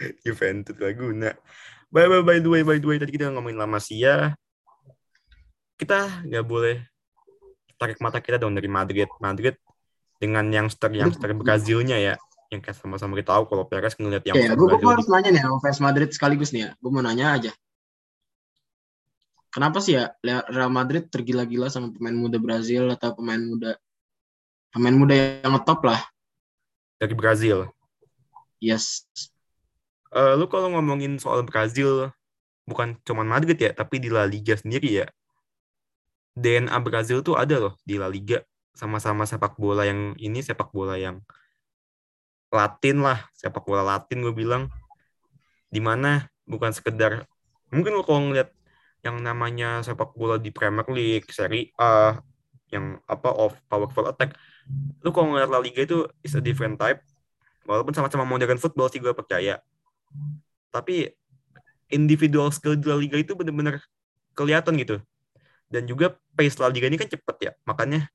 Juventus 0.24 0.76
Laguna. 0.80 1.32
By, 1.90 2.06
by, 2.06 2.22
by 2.22 2.36
the 2.38 2.50
way, 2.50 2.62
by 2.62 2.78
the 2.78 2.86
way, 2.86 2.96
tadi 2.96 3.12
kita 3.14 3.30
ngomongin 3.34 3.58
La 3.58 3.66
Masia. 3.66 4.34
Kita 5.74 6.24
nggak 6.24 6.44
boleh 6.46 6.76
tarik 7.80 7.98
mata 8.04 8.20
kita 8.20 8.36
dong 8.36 8.54
dari 8.54 8.68
Madrid. 8.68 9.08
Madrid 9.18 9.56
dengan 10.20 10.44
youngster 10.52 10.92
youngster 10.92 11.32
Brazilnya 11.32 11.96
ya, 11.96 12.14
yang 12.52 12.60
kayak 12.60 12.76
sama-sama 12.76 13.16
kita 13.16 13.32
tahu 13.32 13.48
kalau 13.48 13.64
Perez 13.64 13.96
ngeliat 13.96 14.22
yang. 14.28 14.36
Iya, 14.36 14.52
gue, 14.52 14.68
gue 14.68 14.92
harus 14.92 15.08
nanya 15.08 15.32
nih 15.32 15.42
fans 15.64 15.80
Madrid 15.80 16.12
sekaligus 16.12 16.52
nih 16.52 16.68
ya. 16.68 16.70
Gue 16.76 16.90
mau 16.92 17.00
nanya 17.00 17.40
aja. 17.40 17.52
Kenapa 19.50 19.82
sih 19.82 19.98
ya 19.98 20.14
Real 20.22 20.70
Madrid 20.70 21.10
tergila-gila 21.10 21.66
sama 21.72 21.90
pemain 21.90 22.14
muda 22.14 22.38
Brazil 22.38 22.86
atau 22.94 23.18
pemain 23.18 23.40
muda 23.40 23.74
pemain 24.70 24.94
muda 24.94 25.42
yang 25.42 25.58
ngetop 25.58 25.82
lah 25.82 25.98
dari 27.00 27.16
Brazil. 27.16 27.66
Yes. 28.60 29.02
Uh, 30.10 30.34
lu 30.34 30.50
kalau 30.50 30.74
ngomongin 30.74 31.22
soal 31.22 31.46
Brazil 31.46 32.10
bukan 32.66 32.98
cuma 33.06 33.22
Madrid 33.22 33.54
ya, 33.54 33.70
tapi 33.70 34.02
di 34.02 34.10
La 34.10 34.26
Liga 34.26 34.58
sendiri 34.58 35.06
ya. 35.06 35.06
DNA 36.34 36.74
Brazil 36.82 37.22
tuh 37.22 37.38
ada 37.38 37.58
loh 37.58 37.74
di 37.86 37.98
La 37.98 38.06
Liga 38.10 38.42
sama-sama 38.74 39.26
sepak 39.26 39.58
bola 39.58 39.82
yang 39.86 40.14
ini 40.18 40.42
sepak 40.42 40.70
bola 40.70 40.94
yang 40.98 41.22
Latin 42.50 43.02
lah, 43.06 43.22
sepak 43.38 43.62
bola 43.62 43.86
Latin 43.86 44.26
gue 44.26 44.34
bilang. 44.34 44.66
Di 45.70 45.78
mana 45.78 46.26
bukan 46.50 46.74
sekedar 46.74 47.26
mungkin 47.70 47.94
lo 47.94 48.02
kalau 48.02 48.30
ngeliat 48.30 48.50
yang 49.06 49.22
namanya 49.22 49.86
sepak 49.86 50.10
bola 50.18 50.42
di 50.42 50.50
Premier 50.50 50.86
League, 50.90 51.30
Serie 51.30 51.70
A, 51.78 52.18
yang 52.74 52.98
apa 53.06 53.30
of 53.30 53.54
powerful 53.70 54.10
attack, 54.10 54.34
lu 55.02 55.14
kalau 55.14 55.34
ngeliat 55.34 55.50
La 55.50 55.62
Liga 55.62 55.86
itu 55.86 56.06
is 56.26 56.34
a 56.34 56.42
different 56.42 56.78
type 56.78 56.98
walaupun 57.70 57.94
sama-sama 57.94 58.26
modern 58.26 58.58
football 58.58 58.90
sih 58.90 58.98
gue 58.98 59.14
percaya 59.14 59.62
tapi 60.70 61.10
individual 61.90 62.50
skill 62.54 62.78
di 62.78 62.86
La 62.86 62.96
Liga 62.98 63.18
itu 63.18 63.34
bener-bener 63.34 63.82
kelihatan 64.34 64.78
gitu 64.78 65.02
dan 65.70 65.86
juga 65.86 66.18
pace 66.34 66.58
La 66.62 66.70
Liga 66.70 66.86
ini 66.86 66.98
kan 66.98 67.10
cepet 67.10 67.36
ya 67.40 67.52
makanya 67.66 68.06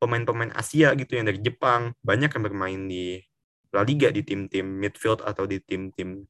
pemain-pemain 0.00 0.52
Asia 0.52 0.92
gitu 0.92 1.16
yang 1.16 1.28
dari 1.28 1.40
Jepang 1.40 1.96
banyak 2.04 2.28
yang 2.28 2.44
bermain 2.44 2.80
di 2.88 3.20
La 3.72 3.82
Liga 3.82 4.12
di 4.12 4.20
tim-tim 4.20 4.64
midfield 4.64 5.24
atau 5.24 5.48
di 5.48 5.60
tim-tim 5.64 6.24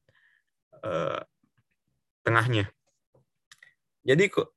uh, 0.83 1.19
tengahnya 2.23 2.71
jadi 4.05 4.29
kok 4.31 4.55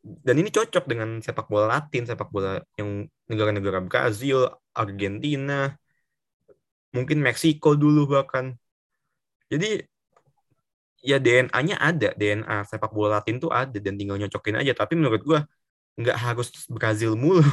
dan 0.00 0.40
ini 0.40 0.48
cocok 0.48 0.88
dengan 0.88 1.20
sepak 1.20 1.52
bola 1.52 1.76
Latin, 1.76 2.08
sepak 2.08 2.32
bola 2.32 2.56
yang 2.80 3.04
negara-negara 3.28 3.84
Brazil, 3.84 4.48
Argentina, 4.72 5.76
mungkin 6.96 7.20
Meksiko 7.20 7.76
dulu 7.76 8.08
bahkan. 8.08 8.56
Jadi 9.52 9.84
ya 11.00 11.16
DNA-nya 11.16 11.76
ada, 11.80 12.12
DNA 12.16 12.68
sepak 12.68 12.92
bola 12.92 13.20
Latin 13.20 13.40
tuh 13.40 13.50
ada 13.52 13.76
dan 13.76 13.96
tinggal 13.96 14.20
nyocokin 14.20 14.60
aja. 14.60 14.72
Tapi 14.76 14.96
menurut 14.96 15.22
gue 15.24 15.40
nggak 16.00 16.16
harus 16.16 16.48
Brazil 16.68 17.16
mulu. 17.16 17.44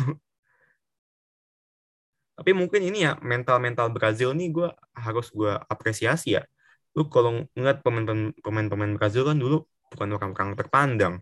Tapi 2.37 2.53
mungkin 2.53 2.85
ini 2.85 3.01
ya 3.07 3.17
mental-mental 3.17 3.89
Brazil 3.89 4.37
nih 4.37 4.53
gue 4.53 4.69
harus 4.93 5.33
gue 5.33 5.51
apresiasi 5.67 6.37
ya. 6.37 6.45
Lu 6.93 7.09
kalau 7.09 7.49
ngeliat 7.57 7.81
pemain-pemain 7.81 8.93
Brazil 8.93 9.25
kan 9.25 9.37
dulu 9.41 9.65
bukan 9.89 10.09
orang-orang 10.19 10.53
terpandang 10.53 11.15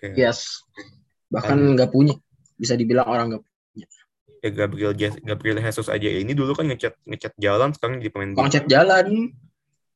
Okay. 0.00 0.16
Yes. 0.16 0.64
Bahkan 1.28 1.76
nggak 1.76 1.92
punya. 1.92 2.16
Bisa 2.56 2.72
dibilang 2.72 3.04
orang 3.04 3.36
nggak 3.36 3.44
punya. 3.44 3.86
Ya 4.40 4.48
Gabriel 4.48 4.96
Gabriel 4.96 5.60
Jesus 5.60 5.92
aja 5.92 6.08
ini 6.08 6.32
dulu 6.32 6.56
kan 6.56 6.64
ngecat 6.64 6.96
ngecat 7.04 7.36
jalan 7.36 7.76
sekarang 7.76 8.00
di 8.00 8.08
pemain. 8.08 8.32
Ngecat 8.32 8.64
jalan. 8.64 9.36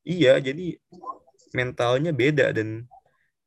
Iya, 0.05 0.37
jadi 0.39 0.77
mentalnya 1.57 2.13
beda 2.13 2.53
dan 2.53 2.85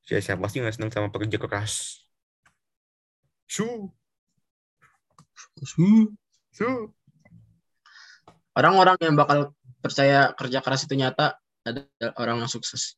ya, 0.10 0.18
siapa 0.18 0.50
sih 0.50 0.60
nggak 0.60 0.74
senang 0.74 0.92
sama 0.92 1.14
pekerja 1.14 1.38
keras? 1.38 2.02
Su. 3.46 3.94
Su. 5.62 6.12
Su. 6.50 6.70
Orang-orang 8.58 8.98
yang 9.06 9.14
bakal 9.14 9.54
percaya 9.86 10.34
kerja 10.34 10.66
keras 10.66 10.90
itu 10.90 10.98
nyata 10.98 11.38
adalah 11.62 12.12
orang 12.18 12.42
yang 12.42 12.50
sukses. 12.50 12.98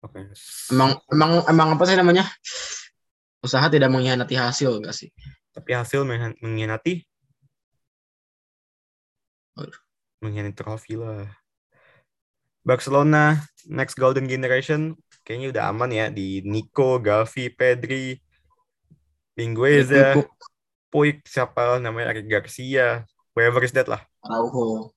Oke. 0.00 0.22
Okay. 0.22 0.72
Emang 0.72 1.02
emang 1.10 1.42
emang 1.50 1.68
apa 1.74 1.84
sih 1.90 1.98
namanya? 1.98 2.24
Usaha 3.42 3.66
tidak 3.66 3.90
mengkhianati 3.90 4.38
hasil 4.38 4.78
enggak 4.78 4.94
sih? 4.94 5.10
Tapi 5.50 5.74
hasil 5.74 6.06
mengkhianati? 6.06 7.02
mengkhianati 10.20 10.56
trofi 10.56 10.94
lah. 11.00 11.24
Barcelona 12.60 13.40
next 13.68 13.96
golden 13.96 14.28
generation 14.28 14.96
kayaknya 15.24 15.48
udah 15.54 15.64
aman 15.70 15.90
ya 15.92 16.06
di 16.10 16.42
Nico, 16.42 16.98
Gavi, 16.98 17.52
Pedri, 17.54 18.18
Mingueza, 19.38 20.18
Puk, 20.18 20.28
Puig, 20.90 21.22
siapa 21.22 21.78
namanya 21.78 22.10
Eric 22.10 22.26
Garcia, 22.26 23.06
whoever 23.32 23.62
is 23.62 23.70
that 23.70 23.86
lah. 23.86 24.02
Araujo. 24.26 24.90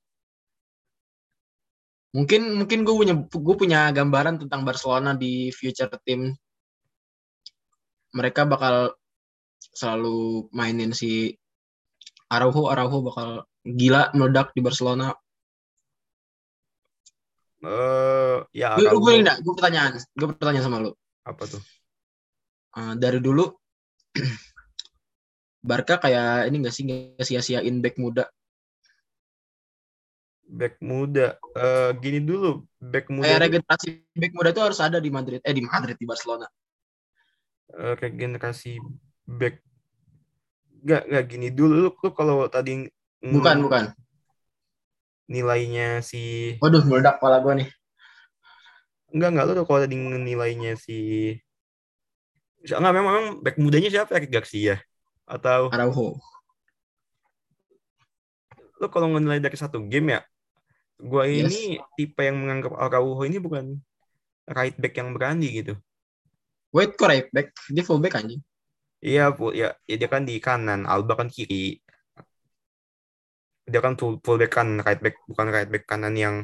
Mungkin 2.13 2.61
mungkin 2.61 2.85
gue 2.85 2.95
punya 2.97 3.15
gue 3.17 3.55
punya 3.57 3.89
gambaran 3.89 4.41
tentang 4.41 4.65
Barcelona 4.65 5.13
di 5.13 5.49
future 5.53 5.89
team. 6.05 6.33
Mereka 8.13 8.45
bakal 8.45 8.93
selalu 9.73 10.49
mainin 10.53 10.93
si 10.93 11.33
Araujo, 12.29 12.69
Araujo 12.69 13.05
bakal 13.05 13.29
gila 13.65 14.09
meledak 14.17 14.53
di 14.53 14.61
Barcelona. 14.61 15.13
Eh 17.63 18.37
ya 18.59 18.75
Gue 18.77 18.87
gue 19.03 19.13
enggak, 19.23 19.37
gue 19.43 19.53
pertanyaan, 19.55 19.91
gue 20.19 20.27
pertanyaan 20.35 20.65
sama 20.67 20.77
lu. 20.83 20.91
apa 21.23 21.43
tuh? 21.47 21.63
Eh, 22.73 22.93
dari 23.01 23.19
dulu 23.21 23.45
Barca 25.69 25.95
kayak 26.03 26.51
ini 26.51 26.55
gak 26.65 26.73
sih 26.75 26.83
nggak 26.87 27.25
sia-siain 27.27 27.75
back 27.83 27.95
muda. 28.03 28.25
Back 30.59 30.75
muda. 30.83 31.39
Eh 31.57 31.89
gini 32.03 32.19
dulu, 32.29 32.67
back 32.91 33.07
muda 33.09 33.25
Kayak 33.25 33.39
regenerasi 33.47 33.87
back 34.21 34.33
muda 34.37 34.49
itu 34.53 34.61
harus 34.61 34.79
ada 34.83 34.97
di 34.99 35.09
Madrid, 35.09 35.39
eh 35.41 35.53
di 35.55 35.63
Madrid 35.63 35.95
di 35.97 36.05
Barcelona. 36.05 36.45
eh, 37.79 37.93
regenerasi 38.01 38.73
back 39.39 39.55
Gak, 40.83 41.07
gak 41.07 41.23
gini 41.31 41.47
dulu 41.47 41.73
lu, 41.79 41.89
lu 41.95 42.09
kalau 42.11 42.43
tadi 42.51 42.83
Bukan, 43.23 43.63
bukan. 43.63 43.83
Nilainya 45.29 46.03
si 46.03 46.55
Waduh, 46.59 46.83
meledak 46.83 47.17
kepala 47.19 47.39
gue 47.39 47.53
nih. 47.63 47.69
enggak 49.13 49.29
enggak 49.29 49.45
lu 49.45 49.53
tuh 49.53 49.65
kalau 49.69 49.79
tadi 49.85 49.95
nilainya 49.95 50.73
si 50.75 50.97
enggak 52.65 52.93
memang, 52.95 53.13
memang 53.13 53.25
back 53.43 53.55
mudanya 53.61 53.89
siapa 53.91 54.17
Eric 54.17 54.31
Garcia 54.33 54.81
atau 55.23 55.69
Araujo. 55.71 56.17
lu 58.81 58.87
kalau 58.91 59.07
nilai 59.15 59.39
dari 59.39 59.55
satu 59.55 59.79
game 59.87 60.19
ya 60.19 60.21
gua 60.99 61.23
Yes. 61.27 61.51
ini 61.51 61.61
tipe 61.95 62.19
yang 62.23 62.39
menganggap 62.41 62.73
Araujo 62.75 63.23
ini 63.27 63.37
bukan 63.39 63.79
right 64.49 64.75
back 64.79 64.93
yang 64.97 65.11
berani 65.15 65.47
gitu 65.51 65.75
Wait, 66.73 66.97
kok 66.97 67.05
right 67.05 67.29
back? 67.29 67.53
Dia 67.69 67.85
full 67.85 68.01
back 68.01 68.17
anjing. 68.17 68.41
iya 68.97 69.29
ya, 69.53 69.77
ya 69.85 69.95
dia 69.99 70.09
kan 70.09 70.25
di 70.25 70.41
kanan 70.41 70.89
Alba 70.89 71.13
kan 71.13 71.29
kiri 71.29 71.82
dia 73.63 73.79
kan 73.79 73.95
full, 73.95 74.19
full 74.19 74.35
back 74.35 74.53
kan 74.53 74.83
right 74.83 74.99
back 74.99 75.15
bukan 75.23 75.47
right 75.47 75.69
back 75.71 75.87
kanan 75.87 76.15
yang 76.15 76.35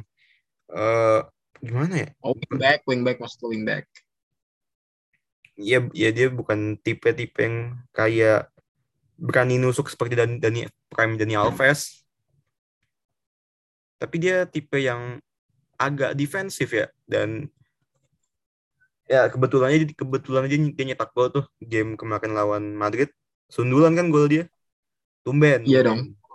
eh 0.71 1.19
gimana 1.59 2.07
ya 2.07 2.09
Oh, 2.23 2.31
wing 2.31 2.55
back, 2.55 2.79
wing 2.87 3.01
back 3.03 3.17
maksud 3.19 3.43
wing 3.47 3.67
back. 3.67 3.83
ya 5.59 5.83
ya 5.91 6.09
dia 6.15 6.31
bukan 6.31 6.79
tipe-tipe 6.79 7.35
yang 7.35 7.75
kayak 7.91 8.47
berani 9.19 9.59
nusuk 9.59 9.91
seperti 9.91 10.15
Dani, 10.15 10.39
Dani 10.39 10.63
Prime 10.87 11.19
Dani 11.19 11.35
Alves. 11.35 12.07
Tapi 13.99 14.15
dia 14.15 14.47
tipe 14.47 14.79
yang 14.79 15.19
agak 15.75 16.15
defensif 16.15 16.71
ya 16.71 16.87
dan 17.03 17.51
ya 19.11 19.27
kebetulan 19.27 19.75
aja 19.75 19.83
kebetulan 19.91 20.47
aja 20.47 20.55
dia 20.55 20.85
nyetak 20.87 21.11
gol 21.11 21.27
tuh 21.27 21.43
game 21.59 21.99
kemarin 21.99 22.31
lawan 22.31 22.63
Madrid. 22.79 23.11
Sundulan 23.51 23.91
kan 23.99 24.07
gol 24.07 24.31
dia. 24.31 24.47
Tumben. 25.27 25.67
Iya. 25.67 25.83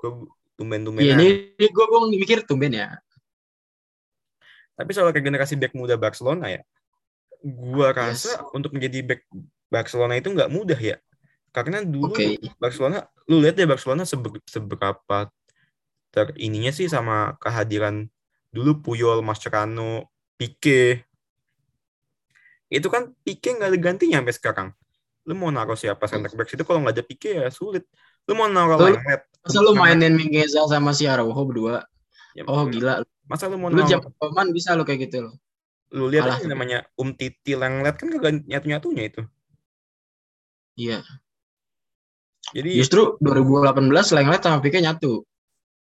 Gua- 0.04 0.28
Tumben-tumben. 0.54 1.02
Iya, 1.02 1.14
ini, 1.18 1.54
ini 1.58 1.66
gue 1.68 1.84
gue 1.84 2.00
mikir 2.18 2.38
tumben 2.46 2.74
ya. 2.74 2.94
Tapi 4.74 4.90
soal 4.90 5.14
regenerasi 5.14 5.54
back 5.54 5.72
muda 5.78 5.94
Barcelona 5.94 6.50
ya, 6.50 6.62
gua 7.46 7.94
rasa 7.94 8.42
untuk 8.50 8.74
menjadi 8.74 9.06
back 9.06 9.22
Barcelona 9.70 10.18
itu 10.18 10.34
nggak 10.34 10.50
mudah 10.50 10.78
ya. 10.78 10.98
Karena 11.54 11.78
dulu 11.86 12.10
Oke. 12.10 12.42
Barcelona, 12.58 13.06
lu 13.30 13.38
lihat 13.38 13.54
deh 13.54 13.70
Barcelona 13.70 14.02
sebe- 14.02 14.42
seberapa 14.50 15.30
ter 16.10 16.34
ininya 16.38 16.74
sih 16.74 16.90
sama 16.90 17.38
kehadiran 17.38 18.10
dulu 18.50 18.82
Puyol, 18.82 19.22
Mascherano, 19.22 20.10
Pique. 20.34 21.06
Itu 22.66 22.90
kan 22.90 23.14
Pique 23.22 23.54
nggak 23.54 23.70
ada 23.70 23.78
gantinya 23.78 24.18
sampai 24.18 24.34
sekarang. 24.34 24.68
Lu 25.22 25.38
mau 25.38 25.54
naruh 25.54 25.78
siapa 25.78 26.10
center 26.10 26.34
back 26.34 26.50
itu 26.50 26.66
kalau 26.66 26.82
nggak 26.82 26.94
ada 26.98 27.04
Pique 27.06 27.30
ya 27.30 27.46
sulit. 27.54 27.86
Lu 28.28 28.32
mau 28.34 28.48
naruh 28.48 28.76
Lu- 28.80 28.96
Lenglet. 28.96 29.22
Masa 29.44 29.60
lu 29.60 29.76
mainin 29.76 30.16
Mingueza 30.16 30.64
sama 30.64 30.96
si 30.96 31.04
Araujo 31.04 31.44
berdua? 31.44 31.84
Ya, 32.32 32.48
Oh 32.48 32.64
gila. 32.64 33.04
Masa 33.28 33.44
lu 33.52 33.60
mau 33.60 33.68
Lu 33.68 33.84
jam 33.84 34.00
paman 34.16 34.50
bisa 34.56 34.72
lu 34.72 34.84
kayak 34.88 35.08
gitu 35.08 35.28
loh. 35.28 35.34
lu 35.94 36.10
lihat 36.10 36.26
kalah. 36.26 36.38
aja 36.42 36.46
namanya 36.50 36.78
Um 36.98 37.14
Titi 37.14 37.54
Lenglet 37.54 37.94
kan 37.94 38.08
kagak 38.10 38.42
nyatu-nyatunya 38.50 39.04
itu. 39.06 39.22
Iya. 40.74 41.04
Jadi 42.50 42.70
Justru 42.82 43.14
2018 43.22 44.10
Lenglet 44.16 44.42
sama 44.42 44.58
Pique 44.64 44.80
nyatu. 44.82 45.22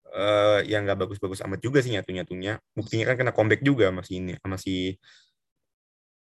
eh 0.09 0.65
yang 0.65 0.89
nggak 0.89 1.05
bagus-bagus 1.05 1.45
amat 1.45 1.61
juga 1.61 1.81
sih 1.85 1.93
nyatu-nyatunya. 1.93 2.57
Buktinya 2.73 3.05
kan 3.13 3.17
kena 3.21 3.33
comeback 3.35 3.61
juga 3.61 3.91
masih 3.93 4.21
ini 4.23 4.33
sama 4.41 4.57
si 4.57 4.97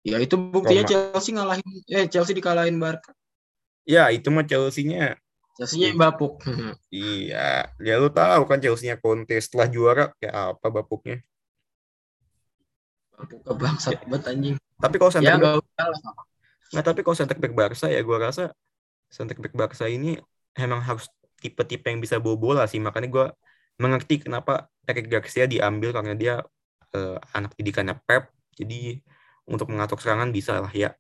Ya 0.06 0.22
itu 0.22 0.38
buktinya 0.38 0.86
Roma. 0.86 0.90
Chelsea 0.90 1.32
ngalahin 1.34 1.66
eh 1.90 2.06
Chelsea 2.10 2.34
dikalahin 2.38 2.78
Barca. 2.78 3.12
ya 3.86 4.10
itu 4.10 4.30
mah 4.34 4.46
Chelsea-nya 4.46 5.18
Chelsea-nya 5.56 5.96
yang 5.96 6.00
bapuk. 6.00 6.44
iya 6.92 7.72
ya 7.80 7.94
lu 7.96 8.12
tahu 8.12 8.44
kan 8.44 8.60
Chelsea-nya 8.60 9.00
Conte 9.00 9.40
setelah 9.40 9.68
juara 9.72 10.06
kayak 10.20 10.60
apa 10.60 10.68
bapuknya. 10.68 11.24
bapuk 13.16 13.40
kebangsat 13.48 14.04
banget 14.12 14.24
anjing. 14.36 14.56
Tapi 14.76 14.96
kalau 15.00 15.12
Ya 15.12 15.16
center 15.16 15.32
back 15.32 15.40
enggak 15.40 15.56
usah 15.64 15.86
lah. 15.88 16.00
nggak 16.76 16.86
tapi 16.86 17.00
kalau 17.08 17.16
center 17.16 17.38
back 17.40 17.54
Barca 17.56 17.88
ya 17.88 18.02
gua 18.04 18.18
rasa 18.28 18.44
center 19.08 19.38
back 19.40 19.54
Barca 19.56 19.86
ini 19.88 20.20
emang 20.60 20.84
harus 20.84 21.08
tipe-tipe 21.40 21.88
yang 21.88 22.04
bisa 22.04 22.20
bawa 22.20 22.36
bola 22.36 22.64
sih 22.68 22.84
makanya 22.84 23.08
gua 23.08 23.26
mengerti 23.80 24.20
kenapa 24.28 24.68
Eric 24.84 25.08
Garcia 25.08 25.48
diambil 25.48 25.96
karena 25.96 26.14
dia 26.20 26.36
eh, 26.92 27.18
anak 27.32 27.56
didikannya 27.56 27.96
Pep 28.04 28.28
jadi 28.60 29.00
untuk 29.48 29.72
mengatur 29.72 30.00
serangan 30.04 30.32
bisa 30.36 30.60
lah 30.60 30.72
ya 30.76 30.92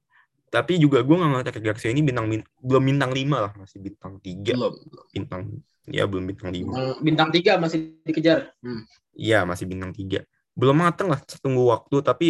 tapi 0.55 0.79
juga 0.79 1.03
gue 1.03 1.11
nggak 1.11 1.29
ngeliat 1.29 1.57
Garcia 1.59 1.91
ini 1.91 1.99
bintang 1.99 2.31
bin- 2.31 2.47
belum 2.57 2.83
bintang 2.85 3.11
5 3.11 3.27
lah 3.35 3.51
masih 3.53 3.77
bintang 3.77 4.13
3 4.17 4.55
Belum. 4.55 4.73
bintang 5.11 5.41
ya 5.85 6.07
belum 6.07 6.23
bintang 6.25 6.49
5 6.49 7.03
Bintang- 7.03 7.29
3 7.29 7.59
masih 7.59 7.99
dikejar. 8.01 8.55
Hmm. 8.63 8.87
iya 9.11 9.43
masih 9.43 9.67
bintang 9.67 9.91
3 9.91 10.23
belum 10.55 10.79
mateng 10.79 11.11
lah 11.11 11.19
tunggu 11.37 11.67
waktu 11.67 11.99
tapi 11.99 12.27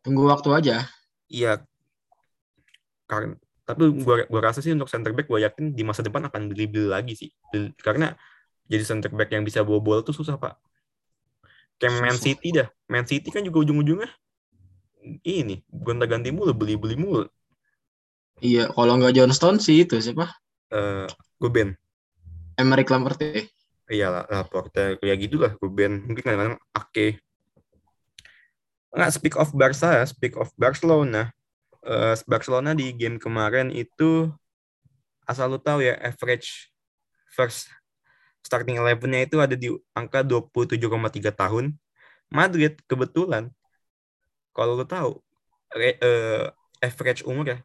Tunggu 0.00 0.24
waktu 0.24 0.48
aja. 0.50 0.76
iya 1.28 1.60
karena 3.04 3.36
tapi 3.62 3.92
gua 3.94 4.24
gua 4.26 4.40
rasa 4.42 4.58
sih 4.58 4.72
untuk 4.72 4.88
center 4.88 5.12
back 5.12 5.28
gua 5.28 5.38
yakin 5.38 5.70
di 5.70 5.84
masa 5.84 6.00
depan 6.00 6.24
akan 6.26 6.48
beli-beli 6.48 6.88
lagi 6.88 7.12
sih 7.14 7.30
Beli- 7.48 7.76
karena 7.78 8.16
jadi 8.64 8.82
center 8.82 9.12
back 9.12 9.28
yang 9.30 9.44
bisa 9.44 9.60
bawa 9.60 9.78
bola 9.78 10.00
tuh 10.00 10.10
susah 10.10 10.34
pak 10.34 10.56
kayak 11.76 12.00
Man. 12.00 12.16
City 12.16 12.48
dah 12.50 12.66
Man 12.88 13.04
City 13.04 13.28
kan 13.28 13.42
juga 13.42 13.60
ujung-ujungnya 13.60 14.08
ini 15.22 15.60
gonta-ganti 15.66 16.30
mulu 16.30 16.50
beli-beli 16.52 16.94
mulu 16.94 17.26
Iya, 18.42 18.74
kalau 18.74 18.98
nggak 18.98 19.14
John 19.14 19.30
Stone 19.30 19.58
sih 19.62 19.86
itu 19.86 19.94
siapa? 20.02 20.26
eh 20.72 21.06
gue 21.38 21.50
Ben 21.52 21.70
Emerick 22.58 22.88
Lampard 22.90 23.20
ya. 23.20 23.44
iya 23.92 24.06
lah 24.08 24.24
Laporte. 24.26 24.96
Kayak 24.98 25.16
gitu 25.20 25.36
lah 25.38 25.52
gue 25.54 25.70
Ben 25.70 26.00
mungkin 26.02 26.22
kadang-kadang 26.24 26.58
Ake. 26.74 27.20
Nggak 28.92 29.12
speak 29.14 29.34
of 29.38 29.52
Barca 29.52 29.88
ya 30.00 30.04
speak 30.08 30.34
of 30.36 30.48
Barcelona. 30.58 31.30
Eh, 31.84 32.14
Barcelona 32.26 32.72
di 32.72 32.90
game 32.96 33.18
kemarin 33.20 33.68
itu 33.70 34.32
asal 35.28 35.52
lu 35.54 35.58
tahu 35.62 35.84
ya 35.86 35.94
average 36.02 36.70
first 37.30 37.70
starting 38.42 38.74
eleven-nya 38.80 39.22
itu 39.28 39.38
ada 39.38 39.54
di 39.54 39.70
angka 39.94 40.26
27,3 40.26 41.30
tahun. 41.30 41.72
Madrid 42.32 42.80
kebetulan 42.88 43.52
kalau 44.56 44.76
lu 44.76 44.84
tahu 44.88 45.20
re- 45.72 46.00
eh, 46.00 46.48
average 46.80 47.22
umur 47.28 47.46
ya 47.54 47.58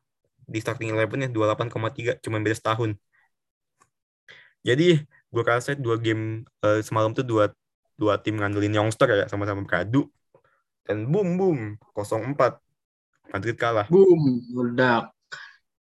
di 0.54 0.58
starting 0.64 0.90
eleven-nya 0.96 1.28
28,3 1.36 2.14
cuma 2.24 2.38
beda 2.44 2.56
setahun 2.60 2.92
jadi 4.68 4.84
gue 5.34 5.44
rasa 5.44 5.72
dua 5.76 5.96
game 6.00 6.44
eh, 6.64 6.80
semalam 6.88 7.12
tuh 7.18 7.26
dua 7.32 7.46
dua 8.00 8.14
tim 8.24 8.36
ngandelin 8.40 8.74
youngster 8.78 9.08
ya 9.12 9.26
sama-sama 9.32 9.62
beradu 9.68 10.08
dan 10.88 10.98
boom 11.12 11.28
boom 11.40 11.60
0-4 11.96 12.62
Madrid 13.34 13.58
kalah 13.60 13.90
Boom, 13.92 14.22
meledak. 14.56 15.04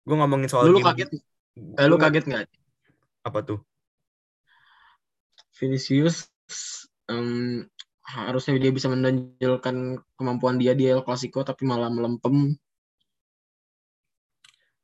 gue 0.06 0.16
ngomongin 0.18 0.48
soal 0.52 0.66
Lu, 0.66 0.72
lu 0.74 0.78
game 0.78 0.86
kaget? 0.86 1.08
Eh, 1.80 1.86
lu 1.90 1.96
kaget 2.02 2.24
nggak? 2.28 2.44
apa 3.24 3.40
tuh 3.48 3.58
Vinicius 5.58 6.16
em, 7.12 7.62
harusnya 8.02 8.52
dia 8.62 8.72
bisa 8.76 8.88
menonjolkan 8.94 9.76
kemampuan 10.18 10.56
dia 10.62 10.72
di 10.78 10.84
El 10.90 11.04
Clasico 11.06 11.40
tapi 11.46 11.62
malah 11.70 11.90
melempem. 11.92 12.56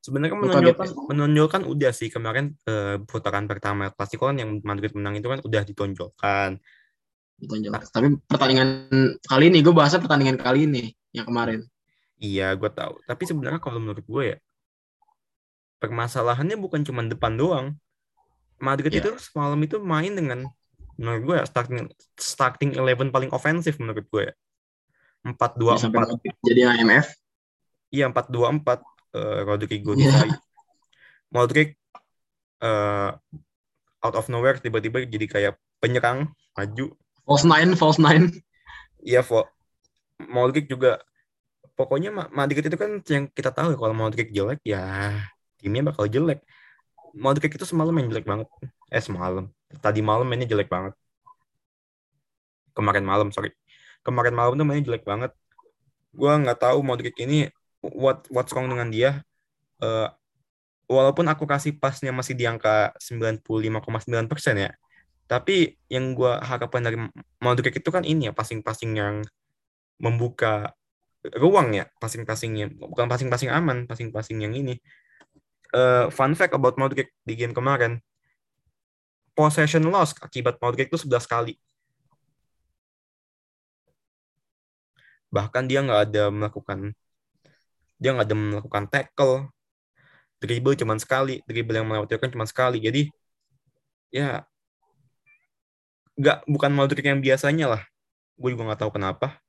Sebenarnya 0.07 0.38
Lu 0.38 0.47
menonjolkan 0.47 0.87
kaget 0.87 1.11
menonjolkan 1.11 1.62
udah 1.66 1.90
sih 1.90 2.09
kemarin 2.14 2.55
eh, 2.62 3.03
putaran 3.03 3.51
pertama 3.51 3.90
klasiko 3.90 4.31
kan 4.31 4.38
yang 4.38 4.62
Madrid 4.62 4.95
menang 4.95 5.19
itu 5.19 5.27
kan 5.27 5.42
udah 5.42 5.62
ditonjolkan 5.66 6.62
Ditonjol. 7.37 7.73
Tapi 7.92 8.07
pertandingan 8.25 8.69
kali 9.21 9.53
ini 9.53 9.61
gue 9.61 9.75
bahasnya 9.77 10.01
pertandingan 10.01 10.40
kali 10.40 10.64
ini 10.64 10.88
yang 11.12 11.29
kemarin. 11.29 11.69
Iya, 12.16 12.57
gue 12.57 12.71
tahu. 12.73 12.97
Tapi 13.05 13.23
sebenarnya 13.29 13.61
kalau 13.61 13.77
menurut 13.77 14.05
gue 14.09 14.25
ya, 14.25 14.38
permasalahannya 15.77 16.57
bukan 16.57 16.81
cuma 16.88 17.05
depan 17.05 17.37
doang. 17.37 17.77
Madrid 18.57 18.88
Iya. 18.88 19.05
itu 19.05 19.11
semalam 19.21 19.61
itu 19.61 19.77
main 19.85 20.16
dengan 20.16 20.49
menurut 20.97 21.23
gue 21.29 21.35
ya, 21.37 21.45
starting 21.45 21.92
starting 22.16 22.71
11 22.73 23.12
paling 23.12 23.29
ofensif 23.37 23.77
menurut 23.77 24.09
gue 24.09 24.33
ya. 24.33 24.35
4 25.29 25.61
2 25.61 25.77
Sampai 25.77 26.09
4. 26.09 26.40
jadi 26.40 26.61
IMF. 26.81 27.07
Iya, 27.92 28.09
4 28.09 28.33
2 28.33 28.64
4 28.64 28.81
eh, 29.17 29.41
Rodrigo. 29.49 29.97
Difai. 29.97 30.31
Modric 31.33 31.75
eh, 32.61 33.11
out 34.05 34.15
of 34.15 34.29
nowhere 34.29 34.61
tiba-tiba 34.61 35.03
jadi 35.09 35.27
kayak 35.27 35.53
penyerang 35.81 36.29
maju. 36.55 36.93
False 37.27 37.45
nine, 37.49 37.75
false 37.75 37.99
nine. 37.99 38.31
Iya, 39.03 39.25
Vo. 39.25 39.49
Modric 40.31 40.71
juga 40.71 41.03
pokoknya 41.77 42.09
Ma- 42.09 42.33
Madrid 42.33 42.65
itu 42.65 42.77
kan 42.79 43.05
yang 43.05 43.29
kita 43.29 43.53
tahu 43.53 43.75
ya 43.75 43.79
kalau 43.79 43.93
Modric 43.93 44.33
jelek 44.33 44.61
ya 44.65 45.13
timnya 45.61 45.93
bakal 45.93 46.09
jelek. 46.09 46.41
Modric 47.17 47.53
itu 47.53 47.65
semalam 47.69 47.93
main 47.93 48.09
jelek 48.09 48.25
banget. 48.25 48.49
Eh 48.93 49.03
semalam. 49.03 49.49
Tadi 49.83 50.01
malam 50.01 50.25
mainnya 50.25 50.49
jelek 50.49 50.71
banget. 50.71 50.95
Kemarin 52.77 53.05
malam, 53.09 53.29
sorry. 53.33 53.53
Kemarin 54.05 54.37
malam 54.37 54.55
tuh 54.57 54.65
mainnya 54.69 54.85
jelek 54.93 55.05
banget. 55.05 55.33
Gua 56.13 56.41
nggak 56.41 56.61
tahu 56.61 56.81
Modric 56.81 57.17
ini 57.21 57.49
what 57.94 58.27
what's 58.33 58.51
wrong 58.55 58.70
dengan 58.70 58.88
dia. 58.90 59.11
Eh, 59.83 60.09
walaupun 60.90 61.27
aku 61.27 61.44
kasih 61.46 61.77
pasnya 61.79 62.11
masih 62.14 62.35
di 62.38 62.46
angka 62.49 62.94
95,9% 62.99 64.57
ya. 64.57 64.70
Tapi 65.27 65.75
yang 65.90 66.14
gua 66.14 66.38
harapkan 66.42 66.83
dari 66.87 66.96
Modric 67.42 67.83
itu 67.83 67.90
kan 67.90 68.07
ini 68.07 68.31
ya 68.31 68.33
passing-passing 68.35 68.92
yang 68.94 69.16
membuka 69.99 70.75
ruang 71.35 71.75
ya 71.75 71.90
passing-passingnya 71.99 72.70
bukan 72.79 73.11
passing-passing 73.11 73.51
aman 73.51 73.90
passing-passing 73.90 74.38
yang 74.38 74.55
ini 74.55 74.79
Eh, 75.75 76.07
fun 76.14 76.33
fact 76.38 76.55
about 76.55 76.79
Modric 76.81 77.11
di 77.27 77.35
game 77.35 77.51
kemarin 77.51 77.99
possession 79.37 79.85
loss 79.90 80.14
akibat 80.22 80.57
Modric 80.62 80.88
itu 80.88 80.96
11 81.05 81.27
kali 81.27 81.55
bahkan 85.29 85.66
dia 85.68 85.83
nggak 85.85 86.01
ada 86.07 86.25
melakukan 86.33 86.94
dia 88.01 88.13
nggak 88.13 88.27
ada 88.29 88.37
melakukan 88.37 88.85
tackle. 88.93 89.49
Dribble 90.37 90.77
cuma 90.77 90.95
sekali 91.01 91.41
dribble 91.49 91.81
yang 91.81 91.89
melewatkan 91.89 92.29
cuma 92.29 92.45
sekali. 92.45 92.77
Jadi 92.81 93.09
ya 94.13 94.45
nggak 96.17 96.49
bukan 96.49 96.73
Modric 96.73 97.05
yang 97.05 97.21
biasanya 97.21 97.67
lah. 97.77 97.83
Gue 98.37 98.53
juga 98.53 98.73
nggak 98.73 98.81
tahu 98.85 98.93
kenapa. 98.97 99.41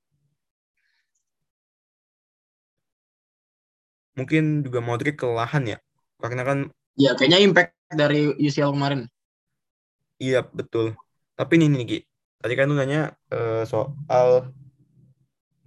Mungkin 4.18 4.66
juga 4.66 4.80
Modric 4.82 5.20
kelelahan 5.20 5.64
ya 5.68 5.78
karena 6.18 6.44
kan 6.44 6.60
Ya 6.98 7.14
kayaknya 7.14 7.40
impact 7.46 7.78
dari 7.94 8.34
UCL 8.42 8.74
kemarin. 8.74 9.06
iya 10.18 10.42
betul. 10.42 10.98
Tapi 11.38 11.62
ini 11.62 11.70
nih 11.70 12.02
tadi 12.42 12.54
kan 12.58 12.66
lu 12.70 12.76
nanya 12.78 13.14
eh, 13.30 13.62
soal 13.70 14.50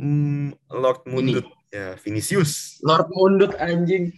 hmm, 0.01 0.59
Lord 0.75 1.07
Mundut 1.07 1.47
ya 1.71 1.95
Vinicius. 2.03 2.83
Lord 2.83 3.09
Mundut 3.15 3.55
anjing. 3.57 4.15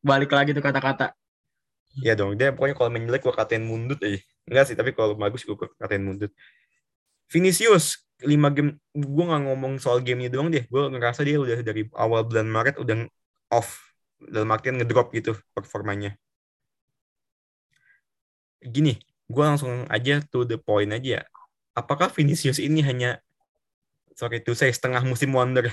Balik 0.00 0.32
lagi 0.32 0.56
tuh 0.56 0.64
kata-kata. 0.64 1.12
ya 1.96 2.12
dong 2.12 2.36
dia 2.36 2.52
pokoknya 2.52 2.76
kalau 2.76 2.92
main 2.92 3.08
jelek 3.08 3.24
gue 3.24 3.32
katain 3.32 3.64
Mundut 3.64 3.96
aja 4.04 4.20
enggak 4.44 4.68
sih 4.68 4.76
tapi 4.76 4.92
kalau 4.92 5.16
bagus 5.16 5.44
gue 5.48 5.56
katain 5.56 6.04
Mundut. 6.04 6.28
Vinicius 7.32 8.04
5 8.20 8.28
game 8.52 8.76
gue 8.92 9.24
nggak 9.24 9.42
ngomong 9.48 9.80
soal 9.80 10.04
gamenya 10.04 10.28
doang 10.32 10.52
deh. 10.52 10.64
Gue 10.68 10.92
ngerasa 10.92 11.24
dia 11.24 11.40
udah 11.40 11.60
dari 11.64 11.88
awal 11.96 12.24
bulan 12.28 12.48
Maret 12.48 12.76
udah 12.80 13.08
off. 13.52 13.80
Dalam 14.16 14.48
artian 14.52 14.80
ngedrop 14.80 15.12
gitu 15.12 15.36
performanya. 15.52 16.16
Gini 18.60 18.96
gue 19.26 19.44
langsung 19.44 19.84
aja 19.90 20.22
to 20.30 20.46
the 20.46 20.54
point 20.56 20.90
aja 20.94 21.20
ya. 21.20 21.22
apakah 21.76 22.08
Vinicius 22.08 22.56
ini 22.62 22.80
hanya 22.80 23.20
sorry 24.16 24.40
to 24.40 24.56
say 24.56 24.72
setengah 24.72 25.02
musim 25.04 25.34
wonder 25.34 25.68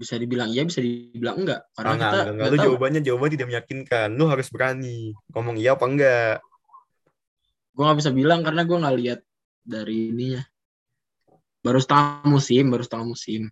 Bisa 0.00 0.16
dibilang 0.16 0.48
iya, 0.48 0.64
bisa 0.64 0.80
dibilang 0.80 1.36
enggak. 1.44 1.60
Karena 1.76 1.92
enggak, 1.92 2.00
kita 2.00 2.08
enggak, 2.08 2.24
enggak. 2.24 2.34
nggak 2.40 2.48
Lu 2.48 2.56
tahu. 2.56 2.64
jawabannya 2.64 3.00
jawaban 3.04 3.30
tidak 3.36 3.48
meyakinkan 3.52 4.08
lu 4.16 4.24
harus 4.32 4.48
berani 4.48 5.12
ngomong 5.36 5.56
iya 5.60 5.76
apa 5.76 5.84
enggak 5.84 6.36
Gue 7.70 7.84
nggak 7.86 7.98
bisa 8.02 8.10
bilang 8.12 8.40
karena 8.42 8.62
gue 8.66 8.76
nggak 8.76 8.96
lihat 8.98 9.20
dari 9.64 10.10
ininya. 10.12 10.42
Baru 11.60 11.78
setengah 11.80 12.24
musim, 12.28 12.68
baru 12.68 12.82
setengah 12.84 13.06
musim. 13.12 13.42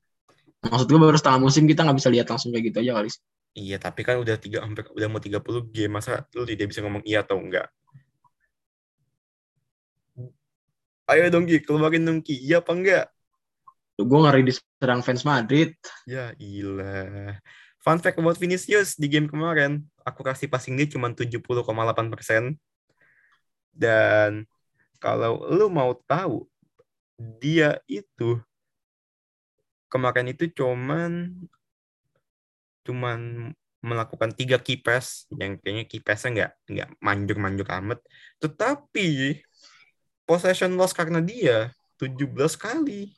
Maksud 0.65 0.87
gue 0.91 1.01
baru 1.01 1.17
setengah 1.17 1.41
musim 1.41 1.65
kita 1.71 1.87
nggak 1.87 1.99
bisa 2.03 2.11
lihat 2.11 2.27
langsung 2.29 2.51
kayak 2.51 2.65
gitu 2.73 2.77
aja 2.83 2.93
kali. 2.99 3.09
Iya, 3.57 3.77
tapi 3.81 4.01
kan 4.05 4.21
udah 4.21 4.37
tiga 4.37 4.63
hampir 4.67 4.85
udah 4.93 5.09
mau 5.09 5.23
30 5.23 5.65
game, 5.73 5.97
masa 5.97 6.27
lu 6.37 6.45
tidak 6.45 6.71
bisa 6.75 6.85
ngomong 6.85 7.01
iya 7.09 7.25
atau 7.25 7.41
enggak? 7.41 7.73
Ayo 11.09 11.33
dong 11.33 11.49
Ki, 11.49 11.65
keluarin 11.65 12.05
dong 12.05 12.21
Ki, 12.21 12.37
iya 12.37 12.61
apa 12.61 12.73
enggak? 12.77 13.05
Gue 13.99 14.19
ngeri 14.23 14.47
diserang 14.47 15.03
fans 15.03 15.27
Madrid. 15.27 15.75
Ya 16.07 16.31
ilah. 16.39 17.35
Fun 17.83 17.99
fact 17.99 18.19
about 18.19 18.39
Vinicius 18.39 18.95
di 18.95 19.11
game 19.11 19.27
kemarin, 19.27 19.83
aku 20.07 20.23
kasih 20.23 20.47
passing 20.47 20.79
dia 20.79 20.87
cuma 20.87 21.11
70,8%. 21.11 22.55
Dan 23.75 24.47
kalau 24.99 25.43
lu 25.51 25.67
mau 25.71 25.95
tahu, 26.07 26.47
dia 27.19 27.83
itu 27.91 28.39
kemarin 29.91 30.31
itu 30.31 30.47
cuman 30.53 31.35
cuman 32.87 33.51
melakukan 33.83 34.31
tiga 34.35 34.59
key 34.61 34.79
pass 34.79 35.27
yang 35.35 35.57
kayaknya 35.59 35.85
key 35.89 36.03
passnya 36.03 36.31
nggak 36.35 36.53
nggak 36.67 36.89
manjur-manjur 36.99 37.69
amat 37.83 37.99
tetapi 38.43 39.41
possession 40.29 40.77
loss 40.77 40.93
karena 40.93 41.23
dia 41.23 41.73
17 41.97 42.37
kali 42.59 43.17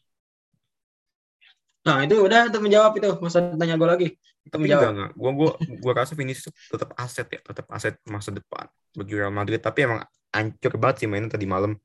Nah 1.86 2.04
itu 2.04 2.14
udah 2.20 2.52
itu 2.52 2.58
menjawab 2.60 2.92
itu. 2.98 3.10
Masa 3.20 3.38
tanya 3.56 3.74
gue 3.80 3.88
lagi. 3.88 4.08
Itu 4.44 4.52
tapi 4.56 4.68
menjawab. 4.68 4.82
enggak 4.82 4.92
enggak 4.96 5.10
gua 5.20 5.30
gua 5.36 5.50
gua 5.84 5.92
rasa 6.00 6.12
Vinicius 6.16 6.48
tetap 6.48 6.90
aset 6.96 7.28
ya 7.28 7.40
tetap 7.44 7.66
aset 7.76 7.94
masa 8.08 8.32
depan 8.32 8.66
bagi 8.96 9.12
Real 9.12 9.28
Madrid 9.28 9.60
tapi 9.60 9.84
emang 9.84 10.00
ancur 10.32 10.72
banget 10.80 11.04
sih 11.04 11.08
mainnya 11.12 11.36
tadi 11.36 11.44
malam 11.44 11.76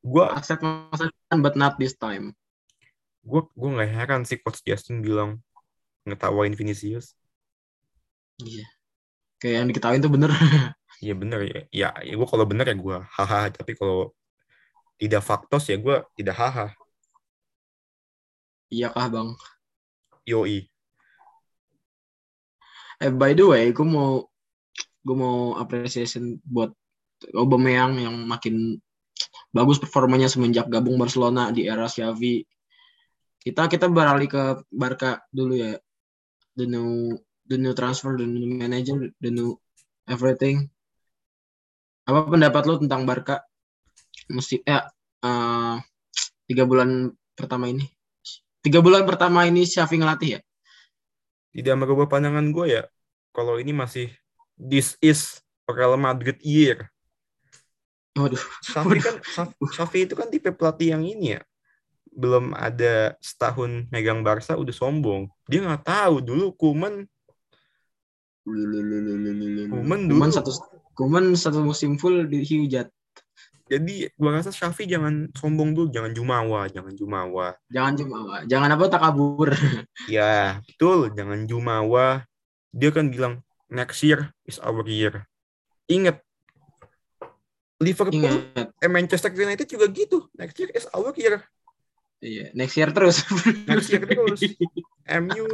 gua 0.00 0.32
Aset 0.32 0.64
masa 0.64 1.12
depan, 1.12 1.38
but 1.44 1.54
not 1.60 1.76
this 1.76 1.92
time. 1.92 2.32
gua 3.20 3.44
gua 3.52 3.68
nggak 3.76 3.90
heran 3.92 4.22
sih 4.24 4.40
coach 4.40 4.64
Justin 4.64 5.04
bilang 5.04 5.44
ngetawain 6.08 6.56
Vinicius 6.56 7.12
Iya. 8.38 8.66
Kayak 9.38 9.54
yang 9.54 9.66
diketawain 9.70 10.02
tuh 10.02 10.12
bener. 10.12 10.30
Iya 10.98 11.14
bener 11.14 11.40
ya. 11.46 11.60
Ya, 11.70 11.88
ya 12.02 12.18
gue 12.18 12.26
kalau 12.26 12.42
bener 12.42 12.66
ya 12.66 12.74
gue 12.74 12.96
haha. 13.06 13.54
Tapi 13.54 13.78
kalau 13.78 14.10
tidak 14.98 15.22
faktos 15.22 15.70
ya 15.70 15.78
gue 15.78 16.02
tidak 16.18 16.34
haha. 16.34 16.74
Iya 18.68 18.88
kah 18.92 19.08
bang? 19.08 19.28
Yoi. 20.28 20.68
Eh 22.98 23.12
by 23.14 23.32
the 23.32 23.44
way, 23.46 23.64
gue 23.72 23.86
mau 23.86 24.26
gue 25.06 25.16
mau 25.16 25.56
appreciation 25.56 26.36
buat 26.44 26.74
Aubameyang 27.34 27.98
yang 27.98 28.14
makin 28.30 28.78
bagus 29.50 29.82
performanya 29.82 30.30
semenjak 30.30 30.70
gabung 30.70 31.00
Barcelona 31.00 31.50
di 31.50 31.66
era 31.66 31.88
Xavi. 31.90 32.44
Kita 33.42 33.66
kita 33.66 33.86
beralih 33.90 34.28
ke 34.30 34.42
Barca 34.70 35.22
dulu 35.32 35.54
ya. 35.58 35.74
The 36.58 36.66
new 36.66 37.14
the 37.48 37.56
new 37.56 37.74
transfer, 37.74 38.14
the 38.18 38.26
new 38.26 38.58
manager, 38.58 39.10
the 39.18 39.30
new 39.32 39.56
everything. 40.06 40.68
Apa 42.06 42.28
pendapat 42.28 42.62
lo 42.68 42.74
tentang 42.78 43.08
Barca? 43.08 43.42
Mesti 44.30 44.62
ya 44.62 44.84
eh, 45.24 45.76
tiga 46.46 46.64
bulan 46.68 47.10
pertama 47.34 47.70
ini. 47.72 47.97
Tiga 48.58 48.82
bulan 48.82 49.06
pertama 49.06 49.46
ini 49.46 49.62
Xavi 49.62 50.02
ngelatih 50.02 50.30
ya? 50.36 50.40
Tidak 51.54 51.74
merubah 51.78 52.10
pandangan 52.10 52.50
gue 52.50 52.66
ya. 52.80 52.82
Kalau 53.30 53.56
ini 53.62 53.70
masih 53.70 54.10
this 54.58 54.98
is 54.98 55.38
Real 55.68 55.94
Madrid 55.94 56.38
year. 56.42 56.90
Waduh, 58.18 58.42
Xavi 58.66 58.98
kan 58.98 59.16
Xavi 59.70 60.10
itu 60.10 60.18
kan 60.18 60.26
tipe 60.26 60.50
pelatih 60.50 60.98
yang 60.98 61.06
ini 61.06 61.38
ya. 61.38 61.40
Belum 62.10 62.50
ada 62.50 63.14
setahun 63.22 63.86
megang 63.94 64.26
Barca 64.26 64.58
udah 64.58 64.74
sombong. 64.74 65.30
Dia 65.46 65.62
nggak 65.62 65.86
tahu 65.86 66.14
dulu 66.18 66.50
Kuman 66.58 67.06
Kuman 69.68 70.00
dulu. 70.08 70.18
Kuman 70.18 70.30
satu 70.34 70.50
Kuman 70.98 71.24
satu 71.38 71.62
musim 71.62 71.94
full 71.94 72.26
dihujat. 72.26 72.90
Jadi 73.68 74.08
gua 74.16 74.40
rasa 74.40 74.48
Xavi 74.48 74.88
jangan 74.88 75.28
sombong 75.36 75.76
dulu, 75.76 75.92
jangan 75.92 76.12
jumawa, 76.16 76.64
jangan 76.72 76.92
jumawa. 76.96 77.52
Jangan 77.68 77.92
cuma 78.00 78.16
jangan 78.48 78.68
apa 78.72 78.84
tak 78.88 79.02
kabur. 79.04 79.52
Ya, 80.08 80.64
betul. 80.64 81.12
Jangan 81.12 81.44
jumawa. 81.44 82.24
Dia 82.72 82.88
kan 82.88 83.12
bilang, 83.12 83.44
next 83.68 84.00
year 84.00 84.32
is 84.48 84.56
our 84.64 84.80
year. 84.88 85.28
Ingat, 85.88 86.20
Liverpool, 87.78 88.16
Ingat. 88.18 88.74
eh, 88.80 88.90
Manchester 88.90 89.30
United 89.30 89.68
juga 89.68 89.86
gitu. 89.92 90.26
Next 90.34 90.56
year 90.58 90.70
is 90.74 90.88
our 90.90 91.12
year. 91.14 91.44
Iya, 92.18 92.50
next 92.56 92.74
year 92.74 92.90
terus. 92.90 93.22
Next 93.70 93.88
year 93.94 94.02
terus. 94.02 94.42
MU, 95.06 95.46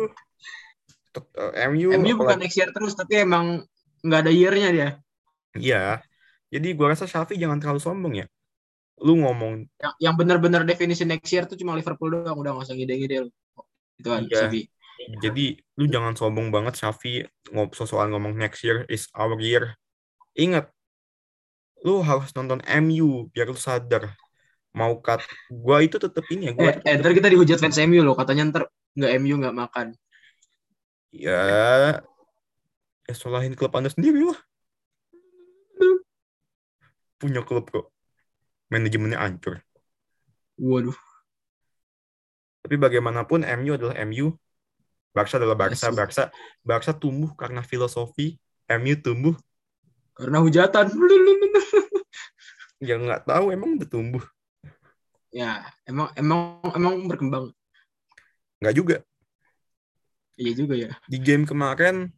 tet- 1.12 1.34
eh, 1.36 1.68
MU, 1.68 1.92
MU 2.00 2.14
bukan 2.16 2.40
next 2.40 2.56
year 2.56 2.72
terus, 2.72 2.96
tapi 2.96 3.20
emang 3.20 3.62
nggak 4.00 4.20
ada 4.24 4.32
year-nya 4.32 4.68
dia. 4.72 4.88
Iya. 5.52 6.00
Jadi 6.54 6.68
gua 6.78 6.94
rasa 6.94 7.10
Xavi 7.10 7.34
jangan 7.34 7.58
terlalu 7.58 7.80
sombong 7.82 8.14
ya. 8.22 8.26
Lu 9.02 9.18
ngomong 9.18 9.66
Yang, 9.82 9.94
yang 9.98 10.14
benar-benar 10.14 10.62
definisi 10.62 11.02
next 11.02 11.26
year 11.34 11.50
tuh 11.50 11.58
cuma 11.58 11.74
Liverpool 11.74 12.14
doang, 12.14 12.38
udah 12.38 12.54
nggak 12.54 12.66
usah 12.70 12.76
ngide-ngide 12.78 13.26
lu. 13.26 13.30
Itu 13.98 14.08
kan, 14.14 14.22
Iya. 14.30 14.70
Jadi 15.18 15.58
lu 15.74 15.84
jangan 15.90 16.14
sombong 16.14 16.54
banget 16.54 16.78
Xavi 16.78 17.26
ngop 17.50 17.74
soal 17.74 18.14
ngomong 18.14 18.38
next 18.38 18.62
year 18.62 18.86
is 18.86 19.10
our 19.18 19.34
year. 19.42 19.74
Ingat, 20.38 20.70
lu 21.82 21.98
harus 22.00 22.30
nonton 22.38 22.62
MU 22.62 23.26
biar 23.34 23.50
lu 23.50 23.58
sadar. 23.58 24.14
Mau 24.74 24.98
cut, 25.02 25.22
gua 25.50 25.82
itu 25.82 25.98
tetep 25.98 26.22
ini 26.34 26.50
ya, 26.50 26.52
gua 26.54 26.70
Eh, 26.70 26.74
eh, 26.82 26.94
ntar 26.98 27.14
kita 27.14 27.30
dihujat 27.30 27.58
fans 27.62 27.78
MU 27.82 28.02
loh, 28.02 28.14
katanya 28.14 28.50
ntar 28.50 28.62
nggak 28.94 29.10
MU 29.22 29.34
nggak 29.42 29.54
makan. 29.54 29.86
ya 31.14 32.02
ya 33.06 33.14
salahin 33.14 33.54
klub 33.54 33.70
anda 33.78 33.86
sendiri 33.86 34.18
lah. 34.26 34.38
Punya 37.24 37.40
klub 37.40 37.72
kok. 37.72 37.88
Manajemennya 38.68 39.16
hancur. 39.16 39.64
Waduh. 40.60 40.92
Tapi 42.60 42.76
bagaimanapun 42.76 43.48
MU 43.64 43.80
adalah 43.80 43.96
MU. 44.04 44.36
Barca 45.16 45.40
adalah 45.40 45.56
Barca. 45.56 45.88
Barca, 45.88 46.28
Barca 46.60 46.92
tumbuh 46.92 47.32
karena 47.32 47.64
filosofi. 47.64 48.36
MU 48.68 48.92
tumbuh 49.00 49.32
Karena 50.12 50.44
hujatan. 50.44 50.92
ya 52.84 53.00
nggak 53.00 53.24
tahu 53.24 53.56
emang 53.56 53.80
udah 53.80 53.88
tumbuh. 53.88 54.24
ya, 55.32 55.64
emang 55.88 56.12
emang 56.20 56.60
emang 56.76 57.08
berkembang. 57.08 57.44
Nggak 58.60 58.74
juga. 58.76 58.96
Iya 60.36 60.52
juga 60.52 60.74
ya. 60.76 60.92
di 61.08 61.18
game 61.22 61.48
kemarin 61.48 62.10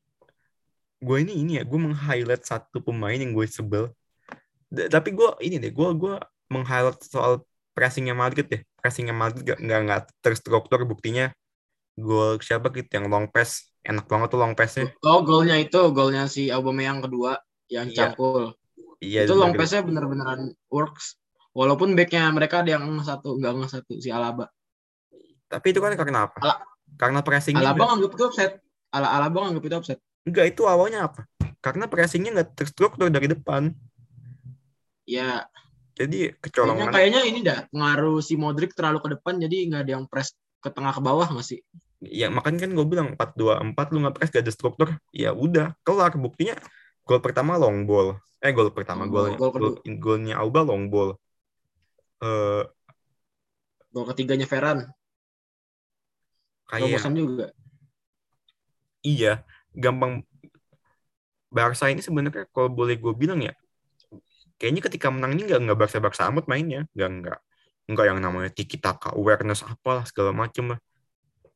gue 1.05 1.16
ini 1.21 1.33
ini 1.37 1.53
ya 1.61 1.62
gue 1.69 1.77
meng-highlight 1.77 2.49
satu 2.49 2.81
pemain 2.81 3.21
yang 3.21 3.37
gue 3.37 3.45
sebel 3.45 3.92
tapi 4.68 5.14
gue 5.14 5.31
ini 5.40 5.57
deh 5.57 5.70
gue 5.70 5.88
gue 5.94 6.14
meng-highlight 6.48 6.98
soal 7.02 7.42
pressingnya 7.70 8.14
Madrid 8.14 8.46
deh 8.46 8.62
pressingnya 8.74 9.12
Madrid 9.12 9.42
gak 9.44 9.59
nggak 9.59 9.81
nggak 9.87 10.00
terstruktur 10.20 10.83
buktinya 10.83 11.31
gol 11.94 12.37
siapa 12.38 12.68
gitu 12.70 12.88
yang 12.92 13.07
long 13.09 13.26
pass 13.26 13.70
enak 13.81 14.05
banget 14.05 14.29
tuh 14.29 14.40
long 14.40 14.52
passnya 14.52 14.90
Oh, 15.00 15.22
golnya 15.22 15.57
itu, 15.57 15.79
golnya 15.94 16.26
si 16.26 16.50
Aubameyang 16.50 17.00
kedua 17.00 17.38
yang 17.70 17.87
Iya. 17.88 18.12
cangkul. 18.12 18.52
iya 18.98 19.20
itu 19.24 19.33
long 19.33 19.52
pass-nya 19.52 19.81
bener-beneran 19.81 20.50
works. 20.68 21.16
Walaupun 21.52 21.94
backnya 21.94 22.29
mereka 22.29 22.61
ada 22.61 22.76
yang 22.76 22.85
satu, 23.00 23.38
nggak 23.38 23.52
nge 23.57 23.68
satu 23.72 23.92
si 23.96 24.11
Alaba. 24.11 24.50
tapi 25.46 25.70
itu 25.70 25.79
kan 25.79 25.94
karena 25.94 26.26
apa 26.26 26.38
Ala- 26.42 26.61
karena 26.98 27.20
pressingnya 27.22 27.62
Alaba 27.62 27.79
nggak- 27.79 27.88
nganggep 27.94 28.12
itu 28.12 28.24
offset. 28.26 28.52
Ala 28.90 29.09
Alaba 29.14 29.37
nganggep 29.46 29.64
itu 29.64 29.76
offset. 29.79 29.98
enggak 30.26 30.46
itu 30.50 30.62
awalnya 30.66 31.07
apa 31.07 31.22
karena 31.62 31.87
pressingnya 31.87 32.31
nggak 32.35 32.50
terstruktur 32.59 33.07
dari 33.09 33.31
depan 33.31 33.70
Ya, 35.07 35.47
jadi 35.97 36.35
kayaknya, 36.35 36.42
kecolongan. 36.42 36.88
kayaknya 36.92 37.21
ini 37.25 37.40
dah 37.47 37.59
pengaruh 37.73 38.19
si 38.21 38.35
Modric 38.37 38.75
terlalu 38.77 38.99
ke 39.01 39.09
depan 39.16 39.38
jadi 39.40 39.57
nggak 39.71 39.83
ada 39.87 39.92
yang 39.97 40.05
press 40.11 40.35
ke 40.61 40.69
tengah 40.69 40.92
ke 40.92 41.01
bawah 41.01 41.31
nggak 41.31 41.47
sih? 41.47 41.61
ya 42.05 42.29
makanya 42.29 42.69
kan 42.69 42.71
gue 42.77 42.87
bilang 42.87 43.16
4-2-4 43.16 43.87
lu 43.97 44.05
nggak 44.05 44.14
press 44.21 44.31
gak 44.35 44.45
ada 44.45 44.53
struktur. 44.53 44.88
Ya 45.16 45.33
udah 45.33 45.73
kelar. 45.81 46.12
Buktinya 46.19 46.55
gol 47.09 47.25
pertama 47.25 47.57
long 47.57 47.88
ball. 47.88 48.21
Eh 48.45 48.53
gol 48.53 48.69
pertama 48.69 49.09
ball, 49.09 49.33
golnya 49.33 49.38
gol 49.40 49.51
gol, 49.57 49.75
golnya 49.97 50.35
Auba 50.37 50.61
long 50.61 50.92
ball. 50.92 51.16
Eh 52.21 52.64
Gol 53.97 54.05
ketiganya 54.12 54.45
Ferran, 54.45 54.85
kayak 56.69 57.01
terobosan 57.01 57.14
juga. 57.16 57.47
iya 59.01 59.40
gampang. 59.73 60.21
Barca 61.49 61.88
ini 61.88 62.05
sebenarnya 62.05 62.45
kalau 62.53 62.69
boleh 62.69 63.01
gue 63.01 63.14
bilang 63.16 63.40
ya 63.40 63.57
kayaknya 64.57 64.83
ketika 64.85 65.09
menang 65.12 65.37
ini 65.37 65.49
nggak 65.49 65.61
nggak 65.69 65.79
Barca 65.79 66.29
amat 66.33 66.45
mainnya. 66.49 66.85
Nggak 66.97 67.11
nggak 67.23 67.38
nggak 67.87 68.05
yang 68.09 68.19
namanya 68.19 68.51
tiki 68.51 68.83
taka 68.83 69.14
awareness 69.14 69.62
apalah 69.62 70.03
segala 70.09 70.35
macem 70.35 70.75
lah. 70.75 70.81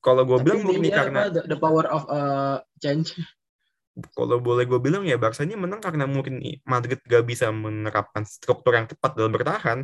Kalau 0.01 0.25
gue 0.25 0.39
bilang 0.41 0.65
murni 0.65 0.89
dia 0.89 1.05
karena 1.05 1.29
the, 1.29 1.45
the 1.45 1.59
power 1.59 1.85
of 1.91 2.09
uh, 2.09 2.63
change. 2.81 3.13
kalau 4.17 4.41
boleh 4.41 4.65
gue 4.65 4.81
bilang 4.81 5.05
ya 5.05 5.21
Barca 5.21 5.45
ini 5.45 5.59
menang 5.59 5.83
karena 5.83 6.09
mungkin 6.09 6.41
Madrid 6.65 7.03
gak 7.05 7.27
bisa 7.27 7.53
menerapkan 7.53 8.25
struktur 8.25 8.73
yang 8.73 8.89
tepat 8.89 9.13
dalam 9.13 9.35
bertahan. 9.35 9.79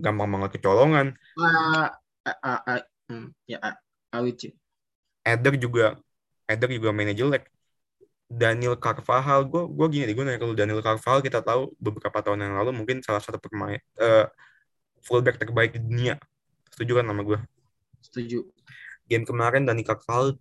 Gampang 0.00 0.30
banget 0.32 0.56
kecolongan. 0.56 1.12
Uh, 1.36 1.92
uh, 2.24 2.38
uh, 2.40 2.60
uh, 2.64 2.82
hmm, 3.12 3.28
ya, 3.44 3.60
uh, 3.60 4.30
sih. 4.40 4.56
Eder 5.20 5.60
juga 5.60 6.00
Eder 6.48 6.70
juga 6.72 6.96
mainnya 6.96 7.12
jelek 7.12 7.44
Daniel 8.30 8.78
Carvajal 8.78 9.42
gue 9.50 9.62
gue 9.66 9.86
gini 9.90 10.04
deh 10.06 10.14
gue 10.14 10.22
nanya 10.22 10.38
kalau 10.38 10.54
Daniel 10.54 10.78
Carvajal 10.78 11.18
kita 11.18 11.42
tahu 11.42 11.74
beberapa 11.82 12.22
tahun 12.22 12.46
yang 12.46 12.54
lalu 12.62 12.70
mungkin 12.78 13.02
salah 13.02 13.18
satu 13.18 13.42
pemain 13.42 13.82
eh, 13.98 14.26
fullback 15.02 15.42
terbaik 15.42 15.74
di 15.74 15.82
dunia 15.82 16.14
setuju 16.70 17.02
kan 17.02 17.10
sama 17.10 17.22
gue 17.26 17.38
Setuju. 18.00 18.46
game 19.10 19.26
kemarin 19.26 19.66
Dani 19.66 19.82
Carvajal 19.82 20.38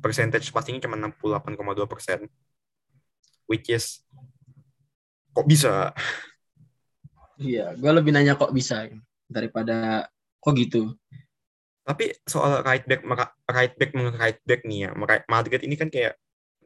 percentage 0.00 0.48
passingnya 0.48 0.88
cuma 0.88 0.96
68,2 0.96 1.84
persen 1.84 2.24
which 3.44 3.68
is 3.68 4.00
kok 5.36 5.44
bisa 5.44 5.92
Iya, 7.36 7.76
gue 7.76 7.92
lebih 7.92 8.16
nanya 8.16 8.32
kok 8.32 8.48
bisa 8.48 8.88
daripada 9.28 10.08
kok 10.40 10.56
gitu. 10.56 10.96
Tapi 11.84 12.16
soal 12.24 12.64
right 12.64 12.80
back 12.88 13.04
right 13.44 13.74
back 13.76 13.92
right 13.92 14.40
back 14.40 14.60
nih 14.64 14.88
ya, 14.88 14.90
Madrid 15.28 15.60
ini 15.60 15.76
kan 15.76 15.92
kayak 15.92 16.16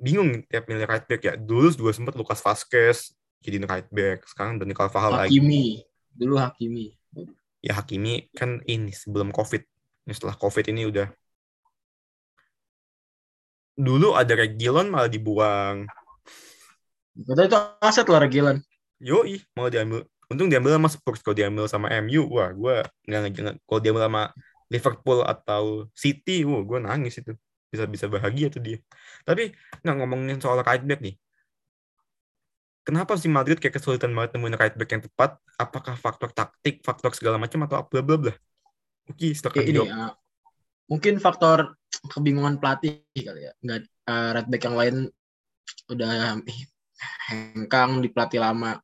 bingung 0.00 0.42
tiap 0.48 0.66
milih 0.66 0.88
right 0.88 1.06
back 1.06 1.22
ya. 1.22 1.34
Dulu 1.36 1.70
juga 1.76 1.92
sempat 1.92 2.16
Lucas 2.16 2.40
Vazquez 2.40 3.12
jadi 3.40 3.56
right 3.64 3.88
back, 3.88 4.28
sekarang 4.28 4.60
Dani 4.60 4.76
Carvajal 4.76 5.24
lagi. 5.24 5.40
Hakimi, 5.40 5.80
dulu 6.12 6.36
Hakimi. 6.36 6.92
Ya 7.60 7.72
Hakimi 7.76 8.28
kan 8.36 8.60
ini 8.68 8.92
sebelum 8.92 9.32
Covid. 9.32 9.64
Ya, 10.04 10.12
setelah 10.12 10.36
Covid 10.36 10.64
ini 10.68 10.88
udah 10.88 11.08
dulu 13.80 14.12
ada 14.12 14.32
Reguilon 14.36 14.92
malah 14.92 15.08
dibuang. 15.08 15.88
Betul 17.16 17.48
itu 17.48 17.56
aset 17.80 18.06
lah 18.08 18.20
Regilan. 18.20 18.60
Yoi, 19.00 19.40
malah 19.56 19.72
diambil. 19.72 20.04
Untung 20.30 20.46
diambil 20.46 20.76
sama 20.78 20.88
Spurs, 20.92 21.24
kalau 21.24 21.34
diambil 21.34 21.64
sama 21.66 21.90
MU, 22.04 22.28
wah 22.30 22.52
gue 22.54 22.86
nggak 23.08 23.20
nggak 23.34 23.54
kalau 23.66 23.80
diambil 23.82 24.02
sama 24.06 24.22
Liverpool 24.70 25.20
atau 25.26 25.90
City, 25.96 26.46
wah 26.46 26.62
gue 26.62 26.78
nangis 26.78 27.18
itu. 27.18 27.32
Bisa 27.70 27.86
bisa 27.86 28.06
bahagia 28.10 28.50
tuh 28.50 28.62
dia. 28.62 28.78
Tapi 29.22 29.54
nggak 29.82 29.96
ngomongin 29.96 30.38
soal 30.42 30.60
right 30.66 30.82
back 30.82 31.00
nih. 31.00 31.14
Kenapa 32.82 33.14
sih 33.14 33.30
Madrid 33.30 33.60
kayak 33.62 33.78
kesulitan 33.78 34.10
banget 34.16 34.34
nemuin 34.34 34.56
right 34.58 34.74
back 34.74 34.90
yang 34.90 35.02
tepat? 35.04 35.38
Apakah 35.54 35.94
faktor 35.94 36.34
taktik, 36.34 36.82
faktor 36.82 37.14
segala 37.14 37.38
macam 37.38 37.62
atau 37.68 37.86
bla 37.86 38.02
bla 38.02 38.16
bla? 38.18 38.34
Oke, 39.06 39.30
silakan 39.36 39.62
Kayak 39.62 39.70
ini, 39.70 39.80
uh, 39.86 40.12
mungkin 40.90 41.14
faktor 41.22 41.78
kebingungan 42.10 42.58
pelatih 42.58 43.04
kali 43.14 43.46
ya. 43.46 43.52
Nggak, 43.62 43.78
uh, 44.10 44.28
right 44.34 44.48
back 44.48 44.62
yang 44.66 44.76
lain 44.78 44.96
udah 45.90 46.38
hengkang 47.30 48.02
di 48.02 48.08
pelatih 48.10 48.40
lama 48.42 48.78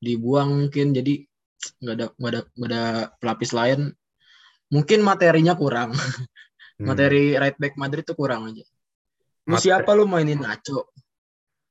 dibuang 0.00 0.66
mungkin 0.66 0.96
jadi 0.96 1.26
nggak 1.84 1.94
ada 1.94 2.06
nggak 2.16 2.32
ada 2.32 2.40
nggak 2.56 2.70
ada 2.72 2.84
pelapis 3.20 3.50
lain 3.52 3.80
mungkin 4.72 5.04
materinya 5.04 5.52
kurang 5.52 5.92
Hmm. 6.80 6.88
materi 6.88 7.36
right 7.36 7.60
back 7.60 7.76
Madrid 7.76 8.02
tuh 8.02 8.16
kurang 8.16 8.48
aja 8.48 8.64
mau 9.44 9.60
Materi- 9.60 9.64
siapa 9.68 9.90
lu 9.92 10.08
mainin 10.08 10.40
Nacho 10.40 10.88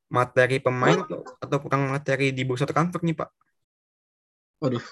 Materi 0.10 0.62
pemain 0.62 1.02
atau- 1.02 1.26
atau 1.38 1.58
kurang 1.62 1.90
materi 1.90 2.30
di 2.30 2.46
bursa 2.46 2.66
transfer 2.66 3.02
nih 3.02 3.18
Pak? 3.18 3.30
waduh 4.62 4.86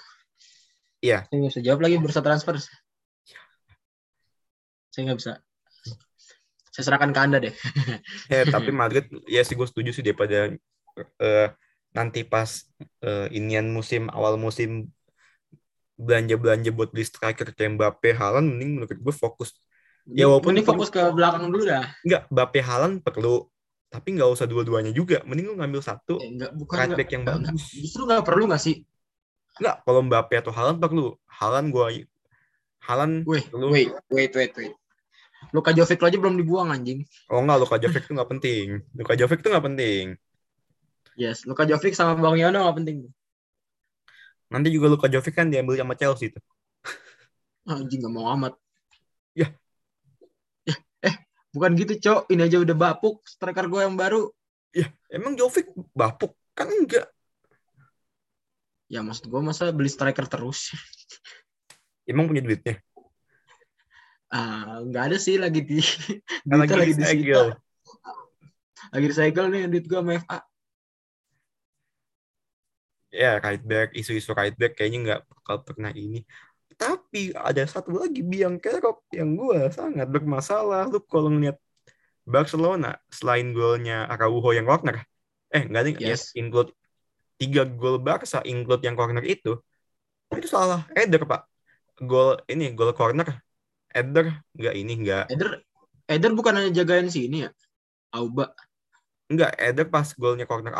Iya. 0.98 1.22
saya 1.24 1.36
nggak 1.38 1.50
bisa 1.54 1.62
jawab 1.62 1.80
lagi 1.86 1.96
bursa 1.98 2.18
transfer 2.18 2.58
saya 4.90 5.02
nggak 5.06 5.18
bisa 5.22 5.32
saya 6.74 6.82
serahkan 6.82 7.10
ke 7.14 7.20
anda 7.22 7.38
deh 7.38 7.54
Eh, 8.34 8.44
tapi 8.50 8.70
Madrid 8.82 9.06
ya 9.26 9.42
sih 9.42 9.54
gue 9.54 9.66
setuju 9.66 9.90
sih 9.92 10.02
daripada 10.02 10.50
eh, 11.18 11.48
nanti 11.94 12.26
pas 12.26 12.66
eh, 13.02 13.26
inian 13.30 13.70
musim 13.70 14.10
awal 14.10 14.34
musim 14.34 14.90
belanja-belanja 15.94 16.70
buat 16.70 16.90
beli 16.90 17.02
striker 17.02 17.50
kayak 17.50 17.74
Mbappe, 17.74 18.14
Haaland 18.14 18.54
mending 18.54 18.70
menurut 18.78 18.94
gue 18.94 19.14
fokus. 19.14 19.50
Ya, 20.08 20.24
walaupun 20.24 20.56
ini 20.56 20.64
fokus 20.64 20.88
ke 20.88 21.04
belakang 21.12 21.48
dulu 21.48 21.64
dah 21.64 21.84
Enggak, 22.00 22.22
Mbappe 22.28 22.58
Haaland 22.58 22.94
perlu, 23.00 23.44
tapi 23.86 24.16
nggak 24.16 24.30
usah 24.30 24.44
dua-duanya 24.44 24.88
juga. 24.90 25.20
Mending 25.22 25.52
lu 25.52 25.56
ngambil 25.56 25.80
satu 25.80 26.16
Eh, 26.16 26.32
nggak 26.32 26.50
bukan 26.54 26.74
right 26.74 26.88
nggak- 26.88 26.98
back 26.98 27.10
yang 27.10 27.22
nggak- 27.22 27.38
bagus. 27.44 27.64
justru 27.74 28.02
nggak 28.04 28.24
perlu 28.24 28.44
nggak 28.48 28.62
sih 28.62 28.76
Enggak, 29.58 29.76
kalau 29.82 30.00
Mbappe 30.02 30.34
atau 30.38 30.48
Haaland 30.48 30.78
perlu. 30.78 31.06
Haaland 31.28 31.68
gue 31.68 31.86
Haaland 32.80 33.14
wait 33.24 33.44
perlu. 33.46 33.68
wait 33.68 33.90
wait 34.08 34.32
wait 34.32 34.52
wait 34.54 34.72
Luka 35.50 35.70
Jovic 35.70 35.98
aja 35.98 36.16
belum 36.16 36.34
dibuang 36.34 36.68
anjing 36.68 37.04
Oh 37.28 37.38
enggak, 37.38 37.58
Luka 37.58 37.76
Jovic 37.76 38.02
itu 38.02 38.12
nggak 38.12 38.30
penting. 38.30 38.66
Luka 38.92 39.12
Jovic 39.12 39.38
itu 39.38 39.48
nggak 39.48 39.66
penting. 39.66 40.04
yes 41.14 41.44
Luka 41.44 41.62
Jovic 41.62 41.92
sama 41.92 42.16
Bang 42.16 42.34
Yono 42.34 42.64
nggak 42.64 42.76
penting 42.76 42.96
Nanti 44.48 44.72
juga 44.72 44.88
Luka 44.88 45.06
Jovic 45.06 45.34
kan 45.34 45.46
diambil 45.46 45.76
sama 45.76 45.92
Chelsea 45.92 46.32
itu. 46.32 46.40
Anjing 47.66 48.00
gak 48.00 48.08
mau 48.10 48.32
amat. 48.32 48.56
Ya. 49.36 49.52
Bukan 51.58 51.74
gitu, 51.74 51.98
Cok. 51.98 52.30
Ini 52.30 52.46
aja 52.46 52.62
udah 52.62 52.76
bapuk 52.78 53.26
striker 53.26 53.66
gue 53.66 53.82
yang 53.82 53.98
baru. 53.98 54.30
Ya, 54.70 54.86
emang 55.10 55.34
Jovic 55.34 55.74
bapuk? 55.90 56.38
Kan 56.54 56.70
enggak. 56.70 57.10
Ya, 58.86 59.02
maksud 59.02 59.26
gue 59.26 59.40
masa 59.42 59.74
beli 59.74 59.90
striker 59.90 60.24
terus. 60.30 60.70
Emang 62.08 62.24
punya 62.24 62.40
duitnya? 62.40 62.80
Ah, 64.32 64.80
nggak 64.80 65.12
ada 65.12 65.18
sih 65.20 65.36
lagi 65.36 65.60
di 65.60 65.76
lagi 66.48 66.72
lagi 66.72 66.92
di 66.96 67.00
disegel. 67.04 67.52
Lagi 68.88 69.06
disegel 69.12 69.46
nih 69.52 69.68
duit 69.68 69.84
gue 69.84 70.00
sama 70.00 70.16
FA. 70.24 70.38
Ya, 73.08 73.40
right 73.40 73.64
back, 73.64 73.96
isu-isu 73.96 74.36
right 74.36 74.56
back 74.56 74.76
kayaknya 74.76 74.98
nggak 75.04 75.20
bakal 75.28 75.56
pernah 75.64 75.92
ini. 75.92 76.24
Tapi 76.78 77.34
ada 77.34 77.66
satu 77.66 77.98
lagi 77.98 78.22
biang 78.22 78.62
kerok 78.62 79.10
yang 79.10 79.34
gue 79.34 79.66
sangat 79.74 80.06
bermasalah. 80.06 80.86
Lu 80.86 81.02
kalau 81.02 81.26
ngeliat 81.34 81.58
Barcelona 82.22 82.94
selain 83.10 83.50
golnya 83.50 84.06
Araujo 84.06 84.54
yang 84.54 84.62
corner, 84.68 85.02
eh 85.50 85.66
nggak 85.66 85.82
ada 85.82 85.90
Yes. 85.98 86.30
ya, 86.30 86.44
include 86.44 86.70
tiga 87.34 87.66
gol 87.66 87.98
Barca 87.98 88.44
include 88.46 88.86
yang 88.86 88.94
corner 88.94 89.24
itu, 89.26 89.58
itu 90.30 90.46
salah 90.46 90.86
Eder 90.94 91.26
pak. 91.26 91.48
Gol 91.98 92.38
ini 92.46 92.70
gol 92.78 92.94
corner, 92.94 93.42
Eder 93.90 94.38
nggak 94.54 94.74
ini 94.78 94.92
nggak 95.02 95.24
Eder 95.34 95.64
Eder 96.06 96.32
bukan 96.36 96.62
hanya 96.62 96.70
jagain 96.70 97.10
sini 97.10 97.48
ya? 97.48 97.50
Auba. 98.14 98.54
nggak 99.28 99.60
Eder 99.60 99.86
pas 99.92 100.08
golnya 100.16 100.48
corner 100.48 100.72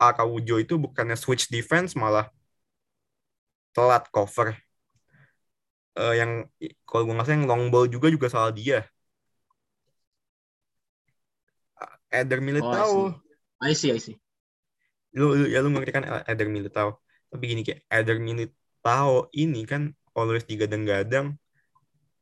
Araujo 0.00 0.56
itu 0.58 0.74
bukannya 0.74 1.14
switch 1.14 1.46
defense 1.52 1.94
malah 1.94 2.26
telat 3.72 4.04
cover. 4.08 4.54
Eh, 5.92 6.14
yang 6.16 6.48
kalau 6.88 7.04
gue 7.04 7.14
nggak 7.16 7.28
yang 7.28 7.44
long 7.44 7.68
ball 7.68 7.84
juga 7.88 8.08
juga 8.08 8.28
salah 8.32 8.52
dia. 8.52 8.84
Eder 12.12 12.44
Militao. 12.44 13.16
I 13.64 13.72
see, 13.72 13.92
I 13.92 14.00
see. 14.00 14.16
lu, 15.12 15.36
lu- 15.36 15.48
ya 15.48 15.60
lu 15.60 15.68
ngerti 15.72 15.92
kan 15.92 16.04
Eder 16.24 16.48
Militao 16.48 16.96
tapi 17.28 17.44
gini 17.52 17.60
kayak 17.64 17.84
Eder 17.92 18.16
Militao 18.16 19.28
ini 19.36 19.64
kan 19.68 19.92
always 20.16 20.44
digadang-gadang 20.48 21.36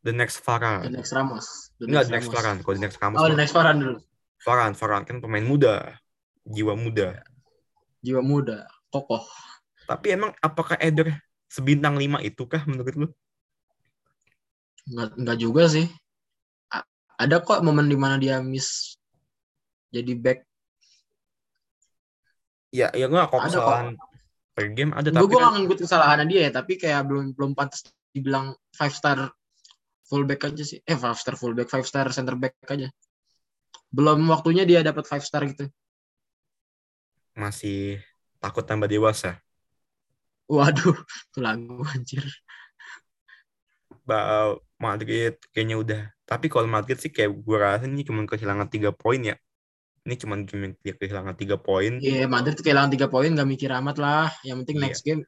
the 0.02 0.10
next 0.10 0.42
The 0.42 0.46
Varane 0.46 0.90
next 0.90 1.14
Ramos. 1.14 1.46
The 1.78 1.86
enggak 1.86 2.10
the 2.10 2.14
next 2.18 2.26
Ramos. 2.30 2.34
Varane 2.34 2.58
kalau 2.66 2.74
the 2.74 2.82
next 2.82 2.98
Ramos 2.98 3.18
Oh, 3.22 3.28
the 3.30 3.38
next 3.38 3.54
Varane 3.54 3.78
dulu. 3.78 3.98
Varane 4.42 4.74
Varane 4.74 5.04
kan 5.06 5.16
pemain 5.22 5.46
muda 5.46 5.74
jiwa 6.42 6.74
muda 6.74 7.22
Jiwa 8.02 8.24
muda, 8.24 8.64
kokoh. 8.90 9.22
tapi 9.86 10.16
emang 10.16 10.34
apakah 10.42 10.74
Eder 10.82 11.14
sebintang 11.50 11.94
lima 12.02 12.18
itu 12.22 12.42
kah 12.52 12.62
menurut 12.70 12.94
lu 13.00 13.08
Nggak, 14.90 15.08
nggak 15.22 15.38
juga 15.38 15.62
sih. 15.74 15.86
A- 16.74 16.86
ada 17.22 17.36
kok 17.46 17.62
momen 17.66 17.86
di 17.92 17.98
mana 17.98 18.16
dia 18.22 18.38
miss 18.42 18.98
jadi 19.94 20.14
back. 20.14 20.38
ya 22.70 22.86
ya 22.94 23.10
nggak 23.10 23.26
kalau 23.34 23.42
Ada 23.42 23.50
kesalahan 23.50 23.86
per 24.54 24.66
game 24.76 24.92
ada 24.94 25.08
Gue 25.10 25.18
tapi 25.18 25.26
gue 25.26 25.40
kan 25.42 25.52
ngikut 25.58 25.78
kesalahannya 25.82 26.26
dia 26.30 26.40
ya, 26.46 26.50
tapi 26.54 26.72
kayak 26.78 27.02
belum 27.08 27.24
belum 27.34 27.52
pantas 27.58 27.80
dibilang 28.14 28.54
five 28.74 28.94
star 28.94 29.18
fullback 30.06 30.46
aja 30.46 30.62
sih. 30.62 30.78
Eh 30.86 30.98
five 30.98 31.18
star 31.18 31.34
fullback, 31.34 31.66
five 31.70 31.86
star 31.86 32.06
center 32.14 32.38
back 32.38 32.54
aja. 32.70 32.86
Belum 33.90 34.22
waktunya 34.30 34.62
dia 34.62 34.86
dapat 34.86 35.06
five 35.06 35.22
star 35.26 35.42
gitu. 35.50 35.66
masih 37.34 38.02
takut 38.42 38.64
tambah 38.66 38.90
dewasa 38.90 39.38
Waduh, 40.54 40.96
itu 41.26 41.38
lagu 41.46 41.74
anjir. 41.92 42.24
Ba- 44.08 44.56
Madrid 44.86 45.32
kayaknya 45.52 45.76
udah 45.84 46.00
tapi 46.30 46.46
kalau 46.52 46.68
Madrid 46.76 46.96
sih 47.02 47.10
kayak 47.16 47.30
gue 47.46 47.56
rasa 47.64 47.84
ini 47.90 48.02
cuma 48.08 48.20
kehilangan 48.30 48.68
tiga 48.74 48.90
poin 49.00 49.20
ya 49.30 49.34
ini 50.06 50.14
cuma 50.22 50.34
dia 50.84 50.94
kehilangan 51.00 51.36
tiga 51.40 51.56
poin 51.66 51.92
Iya, 52.04 52.20
Madrid 52.34 52.56
kehilangan 52.62 52.92
tiga 52.94 53.06
poin 53.12 53.30
gak 53.38 53.48
mikir 53.52 53.70
amat 53.78 53.96
lah. 54.04 54.26
Yang 54.46 54.56
penting 54.60 54.78
Iya. 54.78 54.84
next 54.84 55.02
game 55.06 55.22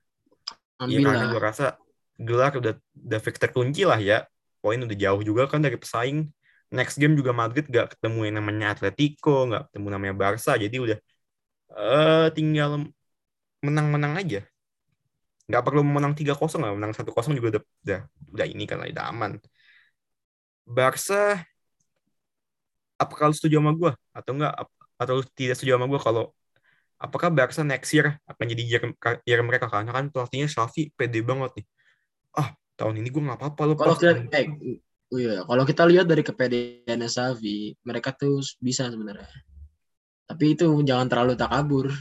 Iya 0.88 0.98
ambil 0.98 1.06
karena 1.06 1.24
lah. 1.24 1.32
gue 1.32 1.40
rasa 1.48 1.64
gelar 2.26 2.52
udah 2.60 2.72
udah 3.06 3.20
fix 3.24 3.36
terkunci 3.42 3.80
lah 3.90 3.98
ya. 4.08 4.14
Poin 4.62 4.78
udah 4.86 4.96
jauh 5.04 5.22
juga 5.28 5.42
kan 5.52 5.60
dari 5.66 5.76
pesaing. 5.82 6.18
Next 6.76 6.96
game 7.00 7.14
juga 7.20 7.32
Madrid 7.40 7.64
gak 7.76 7.86
ketemu 7.96 8.18
yang 8.26 8.36
namanya 8.40 8.66
Atletico, 8.74 9.30
gak 9.52 9.62
ketemu 9.70 9.86
namanya 9.94 10.14
Barca. 10.22 10.52
Jadi 10.64 10.76
udah 10.84 10.98
eh 11.78 12.26
tinggal 12.36 12.70
menang-menang 13.66 14.14
aja. 14.22 14.38
Gak 15.50 15.62
perlu 15.66 15.82
menang 15.82 16.14
3-0 16.14 16.62
lah. 16.62 16.70
Menang 16.74 16.92
1-0 16.94 17.34
juga 17.38 17.48
udah, 17.58 17.62
udah, 17.84 18.00
udah 18.34 18.46
ini 18.46 18.64
kan 18.68 18.82
udah 18.82 19.06
aman. 19.10 19.32
Barca, 20.62 21.42
apakah 22.98 23.30
lu 23.30 23.34
setuju 23.34 23.58
sama 23.58 23.74
gue? 23.74 23.92
Atau 24.14 24.38
enggak? 24.38 24.54
Atau 24.94 25.12
lu 25.18 25.22
tidak 25.34 25.58
setuju 25.58 25.74
sama 25.74 25.90
gue 25.90 26.00
kalau 26.00 26.30
apakah 27.02 27.34
Barca 27.34 27.66
next 27.66 27.90
year 27.90 28.14
akan 28.30 28.46
jadi 28.46 28.62
year, 28.62 28.82
year 29.26 29.40
mereka 29.42 29.66
karena 29.66 29.90
kan 29.90 30.06
pelatihnya 30.14 30.46
Xavi 30.46 30.94
pede 30.94 31.18
banget 31.26 31.50
nih 31.58 31.66
ah 32.38 32.54
tahun 32.78 33.02
ini 33.02 33.10
gue 33.10 33.22
nggak 33.26 33.38
apa-apa 33.42 33.62
lo 33.66 33.74
Kalau 33.74 33.98
kita 33.98 34.38
eh, 34.38 34.46
oh 35.12 35.18
iya, 35.20 35.44
kalau 35.44 35.64
kita 35.68 35.82
lihat 35.84 36.08
dari 36.08 36.24
kepedean 36.24 37.04
Xavi, 37.04 37.76
mereka 37.84 38.16
tuh 38.16 38.40
bisa 38.56 38.88
sebenarnya. 38.88 39.28
Tapi 40.24 40.56
itu 40.56 40.80
jangan 40.80 41.06
terlalu 41.10 41.36
takabur. 41.36 41.92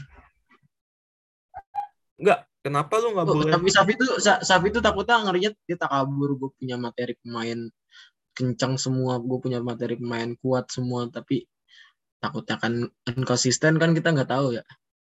nggak 2.22 2.40
kenapa 2.62 2.94
lo 3.02 3.12
nggak 3.14 3.26
Oh, 3.28 3.34
boleh 3.42 3.52
tapi 3.52 3.68
Xavi 3.74 3.92
tuh 3.98 4.08
Sa- 4.22 4.42
Xavi 4.42 4.68
tuh 4.70 4.82
takutnya 4.82 5.18
ngerinya 5.26 5.50
dia 5.68 5.76
takabur. 5.78 6.30
Gue 6.38 6.50
punya 6.56 6.76
materi 6.78 7.14
pemain 7.20 7.58
kencang 8.32 8.74
semua, 8.80 9.20
gue 9.20 9.38
punya 9.42 9.58
materi 9.60 9.94
pemain 10.00 10.30
kuat 10.40 10.70
semua, 10.72 11.04
tapi 11.12 11.44
takutnya 12.22 12.56
kan 12.62 12.72
konsisten 13.26 13.76
kan 13.82 13.90
kita 13.92 14.14
nggak 14.14 14.30
tahu 14.30 14.54
ya. 14.54 14.62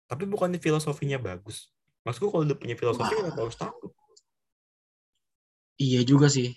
tapi 0.09 0.25
bukannya 0.25 0.57
filosofinya 0.57 1.21
bagus 1.21 1.69
maksudku 2.01 2.33
kalau 2.33 2.41
udah 2.47 2.57
punya 2.57 2.73
filosofi 2.73 3.13
kenapa 3.13 3.45
harus 3.45 3.53
takut 3.59 3.91
Iya 5.79 6.01
juga 6.03 6.27
sih. 6.27 6.51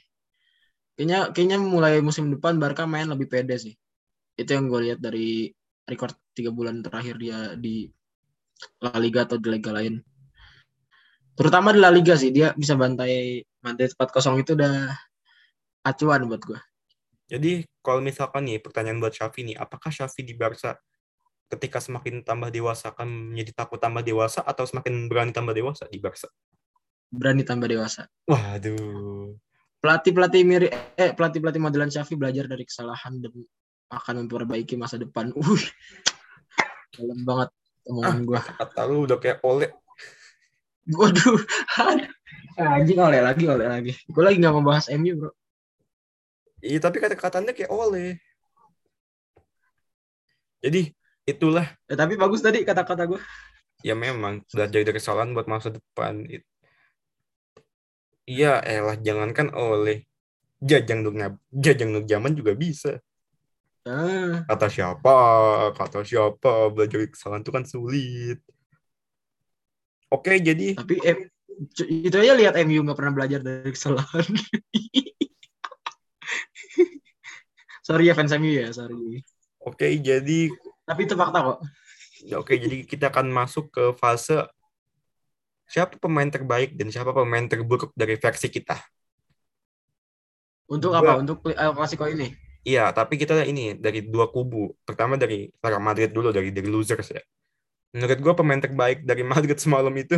Kayaknya 0.98 1.18
kayaknya 1.34 1.58
mulai 1.62 1.94
musim 2.02 2.26
depan 2.34 2.58
Barca 2.62 2.84
main 2.90 3.06
lebih 3.06 3.30
pede 3.30 3.54
sih. 3.54 3.74
Itu 4.34 4.50
yang 4.56 4.66
gue 4.66 4.80
lihat 4.90 4.98
dari 4.98 5.50
record 5.86 6.14
tiga 6.34 6.50
bulan 6.50 6.82
terakhir 6.82 7.14
dia 7.22 7.38
di 7.54 7.86
La 8.82 8.98
Liga 8.98 9.26
atau 9.26 9.38
di 9.38 9.48
liga 9.50 9.70
lain. 9.70 9.94
Terutama 11.32 11.72
di 11.72 11.80
La 11.80 11.88
Liga 11.88 12.12
sih 12.14 12.28
dia 12.28 12.52
bisa 12.52 12.76
bantai 12.76 13.40
Madrid 13.64 13.94
4-0 13.94 14.42
itu 14.42 14.52
udah 14.58 14.92
acuan 15.82 16.26
buat 16.30 16.42
gue. 16.42 16.60
jadi 17.32 17.64
kalau 17.80 18.04
misalkan 18.04 18.44
nih 18.44 18.60
pertanyaan 18.60 19.00
buat 19.00 19.14
Xavi 19.14 19.52
nih 19.52 19.56
apakah 19.56 19.88
Xavi 19.88 20.20
di 20.20 20.34
Barca 20.36 20.76
ketika 21.48 21.80
semakin 21.80 22.20
tambah 22.24 22.52
dewasa 22.52 22.92
akan 22.92 23.32
menjadi 23.32 23.64
takut 23.64 23.80
tambah 23.80 24.04
dewasa 24.04 24.44
atau 24.44 24.68
semakin 24.68 25.08
berani 25.08 25.32
tambah 25.32 25.56
dewasa 25.56 25.88
di 25.88 25.96
Barca 25.96 26.28
Berani 27.12 27.44
tambah 27.44 27.68
dewasa. 27.68 28.08
waduh 28.24 29.36
Pelatih-pelatih 29.82 30.42
mirip 30.46 30.70
eh 30.94 31.10
pelatih-pelatih 31.12 31.58
modelan 31.58 31.90
Xavi 31.90 32.14
belajar 32.14 32.46
dari 32.46 32.62
kesalahan 32.62 33.18
dan 33.18 33.34
akan 33.90 34.24
memperbaiki 34.24 34.78
masa 34.78 34.96
depan. 34.96 35.34
Uh. 35.34 35.62
Dalam 36.94 37.20
banget 37.26 37.50
omongan 37.90 38.18
gue. 38.22 38.40
kata 38.62 38.80
lu 38.86 39.10
udah 39.10 39.18
kayak 39.18 39.42
oleh 39.42 39.74
Waduh, 40.90 41.38
aduh. 41.78 42.10
anjing 42.58 42.98
oleh 42.98 43.20
lagi, 43.22 43.44
oleh 43.46 43.66
lagi. 43.70 43.92
Gue 44.10 44.22
lagi 44.26 44.36
nggak 44.42 44.54
mau 44.54 44.64
bahas 44.66 44.86
MU 44.90 45.14
bro. 45.16 45.30
Iya, 46.62 46.78
tapi 46.78 47.02
kata-katanya 47.02 47.52
kayak 47.54 47.70
oleh. 47.74 48.18
Jadi, 50.62 50.94
itulah 51.26 51.66
Eh, 51.90 51.98
tapi 51.98 52.14
bagus 52.18 52.42
tadi 52.42 52.62
kata-kata 52.62 53.06
gue. 53.10 53.20
ya 53.82 53.94
memang 53.98 54.46
belajar 54.46 54.78
dari 54.86 54.94
kesalahan 54.94 55.34
buat 55.34 55.50
masa 55.50 55.74
depan. 55.74 56.22
Iya, 58.30 58.62
elah 58.62 58.94
jangankan 59.06 59.50
oleh 59.54 60.06
jajang 60.62 61.02
nuk 61.02 61.14
jajang 61.50 61.90
nuk 61.94 62.04
zaman 62.06 62.32
juga 62.38 62.52
bisa. 62.54 63.02
Ah, 63.82 64.46
Kata 64.46 64.66
siapa? 64.70 65.14
Kata 65.74 66.06
siapa? 66.06 66.70
Belajar 66.70 66.98
kesalahan 67.10 67.42
itu 67.42 67.50
kan 67.50 67.64
sulit. 67.66 68.38
Oke, 70.12 70.36
jadi 70.44 70.76
tapi 70.76 71.00
eh, 71.08 71.32
itu 71.88 72.12
aja 72.12 72.36
lihat 72.36 72.54
MU 72.68 72.84
nggak 72.84 72.98
pernah 73.00 73.16
belajar 73.16 73.40
dari 73.40 73.72
kesalahan. 73.72 74.28
sorry 77.88 78.08
ya 78.08 78.14
fans 78.14 78.32
MU 78.36 78.52
ya, 78.52 78.68
sorry. 78.76 79.24
oke, 79.64 79.88
jadi 80.04 80.52
Tapi 80.84 81.00
itu 81.08 81.16
fakta 81.16 81.40
kok. 81.40 81.58
ya 82.28 82.36
oke, 82.38 82.52
jadi 82.52 82.84
kita 82.84 83.08
akan 83.08 83.32
masuk 83.32 83.72
ke 83.72 83.96
fase 83.96 84.44
siapa 85.64 85.96
pemain 85.96 86.28
terbaik 86.28 86.76
dan 86.76 86.92
siapa 86.92 87.16
pemain 87.16 87.48
terburuk 87.48 87.96
dari 87.96 88.20
versi 88.20 88.52
kita. 88.52 88.76
Untuk 90.68 90.92
apa? 90.92 91.16
Untuk 91.16 91.40
El 91.48 91.72
Clasico 91.72 92.04
ini. 92.04 92.36
Iya, 92.62 92.92
tapi 92.92 93.16
kita 93.16 93.42
ini 93.48 93.80
dari 93.80 94.04
dua 94.06 94.28
kubu. 94.28 94.76
Pertama 94.84 95.16
dari 95.16 95.48
Real 95.58 95.82
Madrid 95.82 96.12
dulu, 96.12 96.30
dari 96.30 96.52
dari 96.52 96.68
losers 96.68 97.10
ya. 97.10 97.22
Menurut 97.92 98.18
gue 98.18 98.34
pemain 98.36 98.60
terbaik 98.60 99.04
dari 99.04 99.20
Madrid 99.20 99.56
semalam 99.60 99.92
itu 99.92 100.16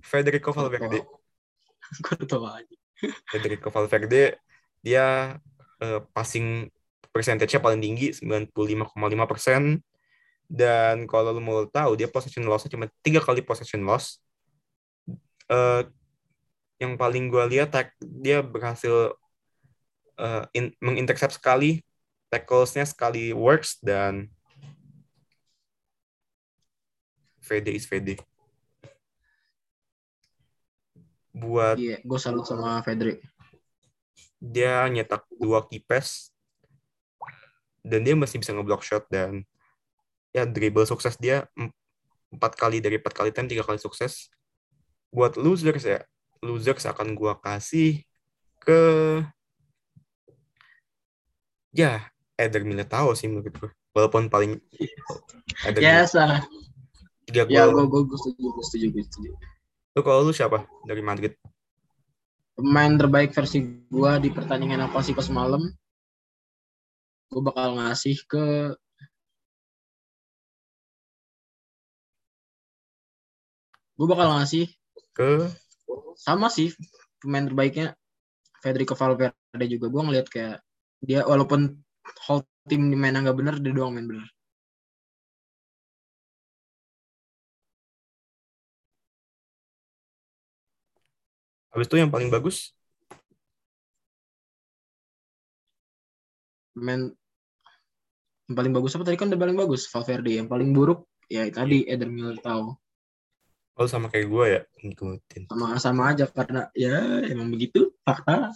Federico 0.00 0.50
Valverde. 0.56 1.04
Gue 2.04 2.24
tahu 2.24 2.44
aja. 2.48 2.76
Federico 3.28 3.68
Valverde 3.68 4.36
dia 4.80 5.36
eh, 5.80 6.00
passing 6.12 6.68
percentage-nya 7.12 7.60
paling 7.60 7.80
tinggi 7.80 8.12
95,5 8.12 9.26
persen 9.28 9.80
dan 10.48 11.04
kalau 11.04 11.36
lu 11.36 11.44
mau 11.44 11.60
tahu 11.68 11.92
dia 11.96 12.08
possession 12.08 12.48
loss 12.48 12.64
cuma 12.72 12.88
tiga 13.04 13.20
kali 13.20 13.44
possession 13.44 13.84
loss 13.84 14.20
Eh, 15.48 15.82
yang 16.76 17.00
paling 17.00 17.32
gue 17.32 17.40
lihat 17.56 17.72
tak- 17.72 17.96
dia 18.04 18.44
berhasil 18.44 19.16
eh, 20.20 20.44
in- 20.52 20.76
mengintercept 20.84 21.40
sekali 21.40 21.80
tackles-nya 22.28 22.84
sekali 22.84 23.32
works 23.32 23.80
dan 23.80 24.28
VD 27.48 27.68
is 27.72 27.88
VD 27.88 28.20
buat 31.38 31.78
Iya, 31.78 32.02
gue 32.02 32.18
salut 32.18 32.44
sama 32.44 32.82
Fedri. 32.82 33.22
dia 34.38 34.86
nyetak 34.86 35.26
dua 35.34 35.66
pass 35.86 36.30
dan 37.82 38.06
dia 38.06 38.14
masih 38.14 38.38
bisa 38.38 38.54
ngeblock 38.54 38.82
shot 38.86 39.06
dan 39.10 39.42
ya 40.34 40.46
dribble 40.46 40.86
sukses 40.86 41.18
dia. 41.18 41.46
Em- 41.58 41.74
empat 42.28 42.60
kali 42.60 42.78
dari 42.84 43.00
empat 43.00 43.14
kali 43.16 43.30
time 43.32 43.48
tiga 43.48 43.64
kali 43.64 43.80
sukses. 43.80 44.28
Buat 45.08 45.40
losers 45.40 45.82
ya 45.82 46.04
losers 46.44 46.86
akan 46.86 47.18
gua 47.18 47.34
kasih 47.40 48.04
ke 48.62 48.80
ya 51.74 52.06
Eder 52.38 52.62
Militao 52.62 53.10
sih 53.18 53.26
menurut 53.26 53.50
gue 53.50 53.70
walaupun 53.96 54.30
paling 54.30 54.60
Eder 55.66 55.82
Biasa. 55.82 56.46
Tiga 57.28 57.44
Ya, 57.52 57.68
gol. 57.68 57.84
gue 57.86 58.02
gue 58.08 58.18
setuju, 58.18 58.48
gue 58.56 58.64
setuju, 58.64 58.86
gue 58.96 59.04
setuju. 59.04 59.30
lu 59.96 60.00
kalau 60.00 60.20
lu 60.24 60.32
siapa 60.32 60.64
dari 60.88 61.04
Madrid? 61.04 61.32
Pemain 62.56 62.90
terbaik 62.96 63.30
versi 63.36 63.62
gue 63.86 64.12
di 64.24 64.28
pertandingan 64.32 64.88
El 64.88 64.90
Clasico 64.90 65.20
semalam, 65.22 65.62
gue 67.28 67.42
bakal 67.44 67.76
ngasih 67.78 68.16
ke 68.26 68.72
gue 73.98 74.06
bakal 74.06 74.28
ngasih 74.38 74.64
ke? 75.14 75.50
Sama 76.18 76.48
sih 76.50 76.72
pemain 77.22 77.46
terbaiknya 77.46 77.94
Federico 78.62 78.94
Valverde 78.98 79.66
juga. 79.70 79.86
Gue 79.90 80.02
ngeliat 80.02 80.26
kayak 80.26 80.62
dia 81.02 81.22
walaupun 81.26 81.78
whole 82.26 82.42
tim 82.66 82.90
main 82.90 83.14
nggak 83.14 83.36
bener 83.38 83.54
dia 83.62 83.70
doang 83.74 83.94
main 83.94 84.06
bener 84.06 84.26
habis 91.72 91.86
itu 91.88 91.96
yang 92.00 92.10
paling 92.12 92.28
bagus? 92.28 92.72
Main 96.78 97.10
yang 98.48 98.56
paling 98.56 98.72
bagus 98.72 98.94
apa? 98.96 99.04
Tadi 99.04 99.18
kan 99.18 99.28
udah 99.28 99.40
paling 99.40 99.58
bagus 99.58 99.84
Valverde. 99.90 100.32
Yang 100.40 100.48
paling 100.48 100.70
buruk 100.72 101.04
ya 101.28 101.44
tadi 101.52 101.84
Eder 101.84 102.08
Militao. 102.08 102.78
Oh 103.78 103.86
sama 103.86 104.10
kayak 104.10 104.26
gue 104.26 104.44
ya? 104.48 104.60
Ngikutin. 104.82 105.42
Sama 105.52 105.66
sama 105.78 106.02
aja 106.10 106.24
karena 106.26 106.66
ya 106.74 107.22
emang 107.28 107.52
begitu 107.52 107.92
fakta. 108.02 108.50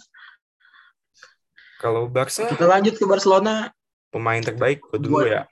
Kalau 1.79 2.07
Barca? 2.07 2.47
Kita 2.47 2.65
lanjut 2.65 2.95
ke 2.95 3.05
Barcelona. 3.05 3.71
Pemain 4.11 4.39
terbaik 4.39 4.83
gue 4.87 4.97
dulu 5.01 5.19
Gua- 5.19 5.29
ya. 5.29 5.43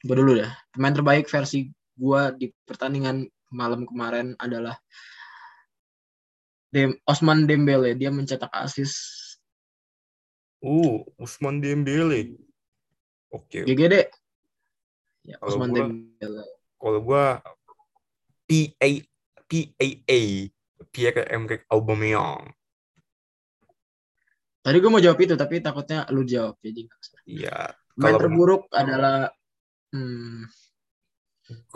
gue 0.00 0.16
dulu 0.16 0.32
dah 0.40 0.48
pemain 0.72 0.96
terbaik 0.96 1.28
versi 1.28 1.68
gue 1.92 2.22
di 2.40 2.48
pertandingan 2.64 3.20
malam 3.52 3.84
kemarin 3.84 4.32
adalah 4.40 4.72
Dem 6.70 6.94
Osman 7.02 7.44
Dembele 7.44 7.94
dia 7.94 8.08
mencetak 8.08 8.50
assist. 8.54 8.94
Uh 10.62 11.02
Usman 11.16 11.58
Dembele. 11.58 12.38
Oke 13.30 13.62
GGD 13.62 14.06
ya 15.22 15.36
Kalau 15.38 15.48
Osman 15.48 15.70
gua- 15.70 15.78
Dembele. 15.82 16.44
kalau 16.80 17.00
gue 17.00 17.24
PA 18.46 18.88
PAA 19.46 20.20
Pierre 20.88 21.26
Emerick 21.28 21.62
Aubameyang. 21.68 22.50
Tadi 24.60 24.76
gue 24.76 24.90
mau 24.90 24.98
jawab 24.98 25.18
itu 25.18 25.34
tapi 25.34 25.58
takutnya 25.58 26.04
lu 26.10 26.22
jawab 26.22 26.56
jadi 26.58 26.84
nggak 26.84 27.00
iya 27.24 27.58
Kalau- 27.94 28.18
terburuk 28.18 28.62
adalah 28.70 29.30
hmm, 29.90 30.46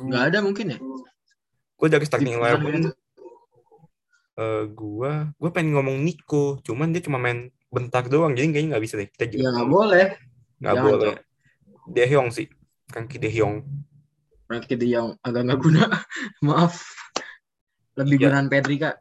nggak 0.03 0.23
ada 0.31 0.39
mungkin 0.41 0.75
ya? 0.75 0.79
Gue 1.75 1.89
dari 1.89 2.07
starting 2.07 2.39
eleven 2.39 2.95
eh 4.35 4.65
gue 4.67 5.13
gue 5.39 5.51
pengen 5.55 5.79
ngomong 5.79 6.03
Nico 6.03 6.59
cuman 6.67 6.91
dia 6.91 7.03
cuma 7.07 7.23
main 7.23 7.49
bentar 7.71 8.03
doang 8.07 8.35
jadi 8.35 8.51
kayaknya 8.51 8.71
nggak 8.75 8.85
bisa 8.87 8.95
deh 8.99 9.09
kita 9.11 9.25
ya 9.27 9.31
juga 9.31 9.49
nggak 9.55 9.71
boleh. 9.71 10.07
Nggak 10.63 10.77
boleh. 10.81 11.15
De 11.91 12.05
Jong 12.09 12.29
sih 12.33 12.47
Frankie 12.91 13.19
De 13.21 13.31
Jong. 13.31 13.63
Frankie 14.47 14.79
De 14.79 14.87
Jong 14.91 15.15
agak 15.23 15.43
nggak 15.47 15.61
guna. 15.61 15.83
Maaf. 16.47 16.75
Lebih 17.95 18.17
Iya. 18.19 18.25
gunaan 18.31 18.47
Pedri 18.51 18.77
kak. 18.79 18.97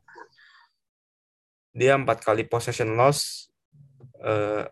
Dia 1.73 1.97
empat 1.97 2.21
kali 2.21 2.45
possession 2.45 2.93
loss. 2.93 3.49
Eh 4.21 4.65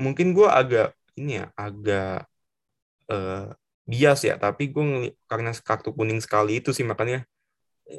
mungkin 0.00 0.32
gue 0.32 0.48
agak 0.48 0.96
ini 1.18 1.42
ya 1.42 1.52
agak 1.58 2.24
eh 3.08 3.46
bias 3.88 4.20
ya 4.28 4.36
tapi 4.36 4.68
gue 4.68 5.12
karena 5.28 5.50
kartu 5.56 5.92
kuning 5.96 6.20
sekali 6.20 6.60
itu 6.60 6.72
sih 6.72 6.84
makanya. 6.84 7.24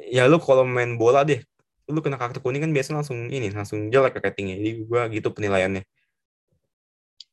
Ya 0.09 0.29
lu 0.29 0.37
kalau 0.41 0.65
main 0.65 0.97
bola 0.97 1.25
deh 1.25 1.41
lu 1.89 1.99
kena 2.05 2.21
kartu 2.21 2.37
kuning 2.37 2.61
kan 2.61 2.71
biasanya 2.71 3.01
langsung 3.01 3.27
ini 3.33 3.49
langsung 3.49 3.89
jelek 3.89 4.21
ratingnya. 4.21 4.61
Jadi 4.61 4.71
gue 4.85 5.01
gitu 5.17 5.27
penilaiannya. 5.33 5.83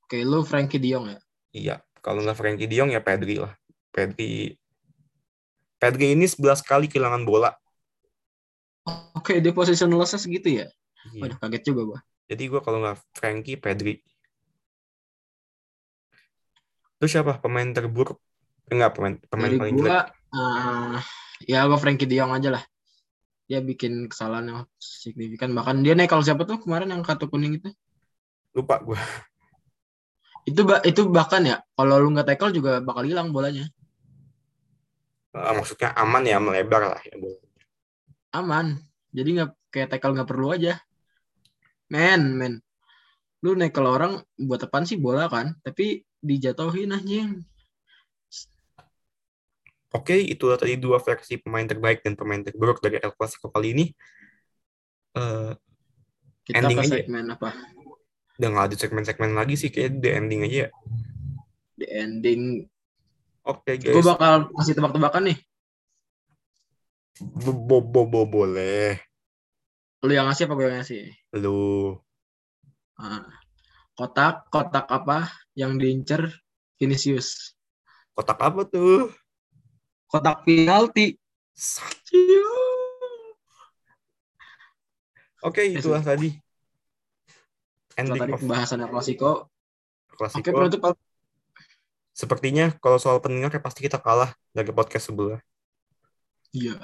Oke 0.09 0.25
lu 0.25 0.41
Frankie 0.43 0.81
De 0.81 0.89
Jong 0.97 1.07
ya? 1.13 1.19
Iya 1.53 1.77
kalau 2.01 2.25
nggak 2.25 2.39
Frankie 2.41 2.65
De 2.65 2.75
Jong 2.81 2.91
ya 2.91 3.05
Pedri 3.05 3.37
lah. 3.37 3.53
Pedri 3.93 4.57
Pedri 5.77 6.17
ini 6.17 6.25
11 6.25 6.65
kali 6.65 6.89
kehilangan 6.89 7.29
bola. 7.29 7.53
Oke 9.13 9.45
dia 9.45 9.53
position 9.53 9.93
loss 9.93 10.17
segitu 10.17 10.65
ya? 10.65 10.67
Iya. 11.13 11.21
waduh 11.23 11.39
kaget 11.39 11.63
juga 11.71 11.83
gua. 11.95 12.01
Jadi 12.27 12.43
gue 12.51 12.61
kalau 12.65 12.83
nggak 12.83 12.99
Frankie 13.15 13.61
Pedri. 13.61 14.01
Terus 16.97 17.13
siapa? 17.13 17.39
Pemain 17.39 17.69
terburuk? 17.71 18.19
Enggak, 18.73 18.99
pemain 18.99 19.15
pemain 19.31 19.53
dari 19.53 19.61
paling 19.61 19.75
gua 19.79 19.85
jelek. 19.85 20.07
eh, 20.35 20.97
ya 21.55 21.69
gua 21.69 21.79
Frankie 21.79 22.09
De 22.09 22.17
Jong 22.19 22.33
aja 22.35 22.57
lah 22.57 22.65
dia 23.47 23.63
bikin 23.63 24.11
kesalahan 24.11 24.47
yang 24.51 24.61
signifikan. 24.79 25.55
Bahkan 25.55 25.83
dia 25.87 25.95
naik 25.95 26.11
kalau 26.11 26.23
siapa 26.27 26.43
tuh 26.43 26.59
kemarin 26.63 26.91
yang 26.91 27.03
kartu 27.07 27.31
kuning 27.31 27.63
itu? 27.63 27.71
Lupa 28.55 28.83
gue. 28.83 28.99
itu 30.51 30.63
itu 30.87 31.03
bahkan 31.11 31.43
ya 31.43 31.59
kalau 31.75 31.99
lu 31.99 32.15
nggak 32.15 32.35
tackle 32.35 32.55
juga 32.55 32.79
bakal 32.83 33.03
hilang 33.07 33.35
bolanya. 33.35 33.67
Eh, 35.35 35.53
maksudnya 35.55 35.91
aman 35.99 36.23
ya, 36.23 36.39
melebar 36.39 36.95
lah 36.95 37.01
ya. 37.03 37.15
bola. 37.19 37.39
aman. 38.35 38.67
Jadi 39.11 39.29
nggak 39.41 39.51
kayak 39.73 39.89
tackle 39.95 40.15
nggak 40.15 40.29
perlu 40.29 40.55
aja. 40.55 40.79
Men 41.91 42.35
men. 42.35 42.55
Lu 43.43 43.55
naik 43.55 43.75
kalau 43.75 43.95
orang 43.95 44.23
buat 44.39 44.63
apaan 44.67 44.87
sih 44.87 44.99
bola 44.99 45.31
kan? 45.31 45.55
Tapi 45.63 46.03
dijatuhin 46.19 46.95
anjing 46.95 47.47
Oke, 49.97 50.21
itulah 50.21 50.61
tadi 50.61 50.77
dua 50.77 51.01
versi 51.01 51.41
pemain 51.41 51.65
terbaik 51.65 52.05
dan 52.05 52.13
pemain 52.13 52.45
terburuk 52.45 52.85
dari 52.85 53.01
El 53.01 53.17
Clasico 53.17 53.49
kali 53.49 53.73
ini. 53.73 53.85
Eh, 55.17 55.53
kita 56.45 56.69
Ending 56.69 56.77
ke 56.77 56.83
aja 56.85 56.97
segmen 57.01 57.27
apa 57.33 57.51
udah 58.37 58.49
nggak 58.53 58.67
ada 58.69 58.77
segmen-segmen 58.77 59.33
lagi 59.33 59.57
sih, 59.57 59.73
kayak 59.73 59.97
the 60.05 60.13
ending 60.13 60.45
aja 60.45 60.69
ya. 60.69 60.71
di 61.73 61.87
ending 61.89 62.43
Oke 63.49 63.81
gue 63.81 63.89
guys, 63.97 64.05
bakal 64.05 64.53
kasih 64.53 64.77
tebak-tebakan 64.77 65.33
nih 65.33 65.39
Bo- 67.17 67.57
bo- 67.57 67.81
bo- 67.81 68.05
bo- 68.05 68.29
boleh. 68.29 69.01
lu 70.05 70.13
yang 70.13 70.29
ngasih 70.29 70.45
apa 70.45 70.53
gue 70.53 70.65
yang 70.69 70.77
ngasih 70.85 71.01
Lu 71.41 71.97
Ah. 73.01 73.25
kotak 73.97 74.53
kotak 74.53 74.85
apa 74.93 75.33
yang 75.57 75.81
diincer 75.81 76.29
Vinicius 76.77 77.57
kotak 78.13 78.37
apa 78.37 78.69
tuh? 78.69 79.09
Kotak 80.11 80.43
penalti. 80.47 81.19
Oke, 85.45 85.63
itulah 85.71 86.03
tadi. 86.03 86.35
Ending 87.97 88.21
tadi 88.21 88.33
pembahasan 88.37 88.85
El 88.85 88.93
Clasico 88.93 89.49
oke 90.13 90.17
Clasico. 90.21 90.53
penutup 90.53 90.81
Sepertinya 92.17 92.73
kalau 92.81 92.97
soal 92.97 93.21
pendengar 93.21 93.53
ya 93.53 93.61
pasti 93.61 93.85
kita 93.85 94.01
kalah 94.01 94.33
dari 94.53 94.73
podcast 94.73 95.13
sebelah. 95.13 95.41
iya 96.53 96.77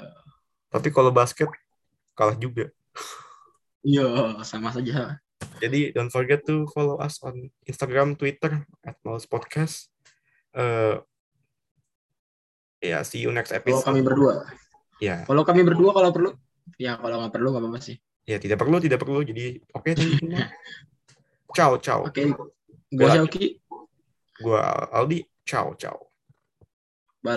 Tapi 0.69 0.93
kalau 0.93 1.09
basket 1.09 1.49
kalah 2.13 2.37
juga. 2.37 2.69
iya 3.85 4.37
sama 4.45 4.69
saja 4.73 5.17
Jadi 5.61 5.93
don't 5.93 6.09
forget 6.13 6.41
to 6.45 6.65
follow 6.73 6.97
us 7.01 7.17
on 7.21 7.49
Instagram, 7.65 8.17
Twitter 8.17 8.65
at 8.85 8.97
Males 9.05 9.25
Podcast. 9.29 9.89
Eh 10.53 10.97
ya, 12.83 12.99
see 13.07 13.23
you 13.23 13.31
next 13.31 13.55
kalau 13.55 13.63
episode. 13.63 13.87
kami 13.87 14.03
berdua 14.03 14.43
Ya, 14.99 15.23
kalau 15.23 15.43
kami 15.47 15.63
berdua 15.63 15.91
kalau 15.95 16.11
perlu 16.11 16.31
Ya 16.75 16.95
kalau 16.99 17.19
nggak 17.23 17.33
perlu 17.35 17.47
nggak 17.51 17.63
apa-apa 17.63 17.79
sih. 17.79 17.97
Ya 18.23 18.39
tidak 18.39 18.55
perlu, 18.59 18.79
tidak 18.79 19.03
perlu. 19.03 19.19
Jadi 19.19 19.59
oke 19.75 19.89
semua. 19.95 20.47
Ciao, 21.57 21.75
ciao. 21.77 22.07
Oke. 22.07 22.23
Gue 22.23 22.97
Gua- 22.97 23.13
Syauki. 23.13 23.45
Gua 24.41 24.63
Aldi. 24.89 25.21
Ciao, 25.43 25.75
ciao. 25.75 26.12